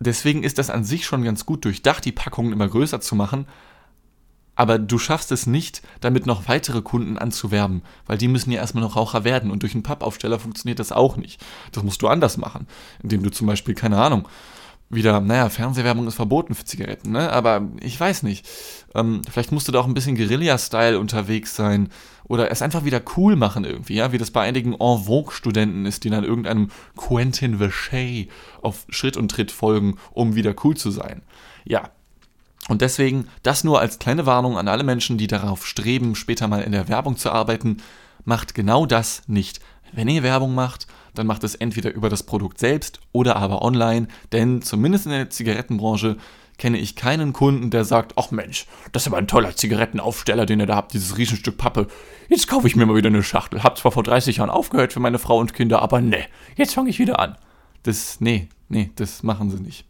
deswegen 0.00 0.42
ist 0.42 0.58
das 0.58 0.70
an 0.70 0.84
sich 0.84 1.06
schon 1.06 1.22
ganz 1.22 1.46
gut 1.46 1.64
durchdacht, 1.64 2.04
die 2.04 2.12
Packungen 2.12 2.52
immer 2.52 2.68
größer 2.68 3.00
zu 3.00 3.14
machen, 3.14 3.46
aber 4.58 4.80
du 4.80 4.98
schaffst 4.98 5.30
es 5.30 5.46
nicht, 5.46 5.82
damit 6.00 6.26
noch 6.26 6.48
weitere 6.48 6.82
Kunden 6.82 7.16
anzuwerben, 7.16 7.82
weil 8.06 8.18
die 8.18 8.26
müssen 8.26 8.50
ja 8.50 8.60
erstmal 8.60 8.82
noch 8.82 8.96
Raucher 8.96 9.22
werden 9.22 9.52
und 9.52 9.62
durch 9.62 9.74
einen 9.74 9.84
Pappaufsteller 9.84 10.40
funktioniert 10.40 10.80
das 10.80 10.90
auch 10.90 11.16
nicht. 11.16 11.40
Das 11.70 11.84
musst 11.84 12.02
du 12.02 12.08
anders 12.08 12.36
machen, 12.38 12.66
indem 13.00 13.22
du 13.22 13.30
zum 13.30 13.46
Beispiel, 13.46 13.74
keine 13.74 14.00
Ahnung, 14.00 14.26
wieder, 14.90 15.20
naja, 15.20 15.50
Fernsehwerbung 15.50 16.06
ist 16.06 16.14
verboten 16.14 16.54
für 16.54 16.64
Zigaretten, 16.64 17.12
ne? 17.12 17.30
Aber 17.30 17.68
ich 17.80 17.98
weiß 17.98 18.22
nicht. 18.22 18.46
Ähm, 18.94 19.20
vielleicht 19.30 19.52
musst 19.52 19.68
du 19.68 19.72
da 19.72 19.80
auch 19.80 19.86
ein 19.86 19.94
bisschen 19.94 20.16
Guerilla-Style 20.16 20.98
unterwegs 20.98 21.54
sein 21.54 21.90
oder 22.24 22.50
es 22.50 22.62
einfach 22.62 22.84
wieder 22.84 23.02
cool 23.16 23.36
machen 23.36 23.64
irgendwie, 23.64 23.94
ja, 23.94 24.12
wie 24.12 24.18
das 24.18 24.30
bei 24.30 24.42
einigen 24.42 24.72
En 24.72 25.04
Vogue-Studenten 25.04 25.84
ist, 25.84 26.04
die 26.04 26.10
dann 26.10 26.24
irgendeinem 26.24 26.70
Quentin 26.96 27.60
Vichet 27.60 28.30
auf 28.62 28.86
Schritt 28.88 29.16
und 29.16 29.30
Tritt 29.30 29.50
folgen, 29.50 29.96
um 30.12 30.34
wieder 30.34 30.54
cool 30.64 30.76
zu 30.76 30.90
sein. 30.90 31.22
Ja, 31.64 31.90
und 32.68 32.82
deswegen 32.82 33.28
das 33.42 33.64
nur 33.64 33.80
als 33.80 33.98
kleine 33.98 34.26
Warnung 34.26 34.58
an 34.58 34.68
alle 34.68 34.84
Menschen, 34.84 35.18
die 35.18 35.26
darauf 35.26 35.66
streben, 35.66 36.14
später 36.14 36.48
mal 36.48 36.62
in 36.62 36.72
der 36.72 36.88
Werbung 36.88 37.16
zu 37.16 37.30
arbeiten. 37.30 37.78
Macht 38.24 38.54
genau 38.54 38.84
das 38.84 39.22
nicht. 39.26 39.60
Wenn 39.92 40.08
ihr 40.08 40.22
Werbung 40.22 40.54
macht, 40.54 40.86
dann 41.14 41.26
macht 41.26 41.44
es 41.44 41.54
entweder 41.54 41.92
über 41.92 42.08
das 42.08 42.22
Produkt 42.22 42.58
selbst 42.58 43.00
oder 43.12 43.36
aber 43.36 43.62
online, 43.62 44.08
denn 44.32 44.62
zumindest 44.62 45.06
in 45.06 45.12
der 45.12 45.30
Zigarettenbranche 45.30 46.16
kenne 46.58 46.78
ich 46.78 46.96
keinen 46.96 47.32
Kunden, 47.32 47.70
der 47.70 47.84
sagt, 47.84 48.14
ach 48.16 48.30
Mensch, 48.32 48.66
das 48.92 49.02
ist 49.02 49.06
aber 49.06 49.16
ein 49.16 49.28
toller 49.28 49.54
Zigarettenaufsteller, 49.56 50.44
den 50.44 50.60
ihr 50.60 50.66
da 50.66 50.76
habt, 50.76 50.92
dieses 50.92 51.16
Riesenstück 51.16 51.56
Pappe. 51.56 51.86
Jetzt 52.28 52.48
kaufe 52.48 52.66
ich 52.66 52.76
mir 52.76 52.84
mal 52.84 52.96
wieder 52.96 53.08
eine 53.08 53.22
Schachtel. 53.22 53.62
Hab 53.62 53.78
zwar 53.78 53.92
vor 53.92 54.02
30 54.02 54.38
Jahren 54.38 54.50
aufgehört 54.50 54.92
für 54.92 55.00
meine 55.00 55.20
Frau 55.20 55.38
und 55.38 55.54
Kinder, 55.54 55.80
aber 55.80 56.00
ne, 56.00 56.24
jetzt 56.56 56.74
fange 56.74 56.90
ich 56.90 56.98
wieder 56.98 57.20
an. 57.20 57.36
Das, 57.84 58.20
nee, 58.20 58.48
nee, 58.68 58.90
das 58.96 59.22
machen 59.22 59.50
sie 59.50 59.62
nicht. 59.62 59.84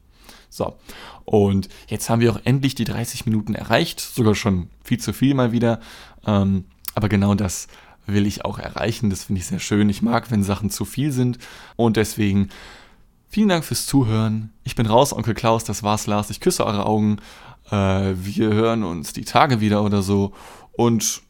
So. 0.50 0.76
Und 1.24 1.68
jetzt 1.88 2.08
haben 2.10 2.20
wir 2.20 2.32
auch 2.32 2.40
endlich 2.44 2.74
die 2.74 2.84
30 2.84 3.26
Minuten 3.26 3.54
erreicht, 3.54 4.00
sogar 4.00 4.34
schon 4.34 4.68
viel 4.84 4.98
zu 4.98 5.12
viel 5.12 5.34
mal 5.34 5.52
wieder. 5.52 5.80
Ähm, 6.26 6.64
aber 6.94 7.08
genau 7.08 7.34
das 7.34 7.68
will 8.08 8.26
ich 8.26 8.44
auch 8.44 8.58
erreichen. 8.58 9.10
Das 9.10 9.24
finde 9.24 9.40
ich 9.40 9.46
sehr 9.46 9.60
schön. 9.60 9.88
Ich 9.88 10.02
mag, 10.02 10.30
wenn 10.30 10.42
Sachen 10.42 10.70
zu 10.70 10.84
viel 10.84 11.12
sind. 11.12 11.38
Und 11.76 11.96
deswegen 11.96 12.48
vielen 13.28 13.48
Dank 13.48 13.64
fürs 13.64 13.86
Zuhören. 13.86 14.52
Ich 14.64 14.74
bin 14.74 14.86
raus, 14.86 15.12
Onkel 15.12 15.34
Klaus. 15.34 15.64
Das 15.64 15.82
war's, 15.82 16.06
Lars. 16.06 16.30
Ich 16.30 16.40
küsse 16.40 16.66
eure 16.66 16.86
Augen. 16.86 17.18
Äh, 17.70 18.14
wir 18.16 18.52
hören 18.52 18.82
uns 18.82 19.12
die 19.12 19.24
Tage 19.24 19.60
wieder 19.60 19.82
oder 19.82 20.02
so. 20.02 20.32
Und 20.72 21.22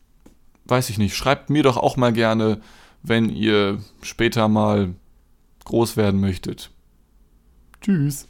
weiß 0.66 0.90
ich 0.90 0.98
nicht, 0.98 1.16
schreibt 1.16 1.50
mir 1.50 1.62
doch 1.62 1.76
auch 1.76 1.96
mal 1.96 2.12
gerne, 2.12 2.60
wenn 3.02 3.30
ihr 3.30 3.78
später 4.02 4.48
mal 4.48 4.94
groß 5.64 5.96
werden 5.96 6.20
möchtet. 6.20 6.70
Tschüss. 7.80 8.28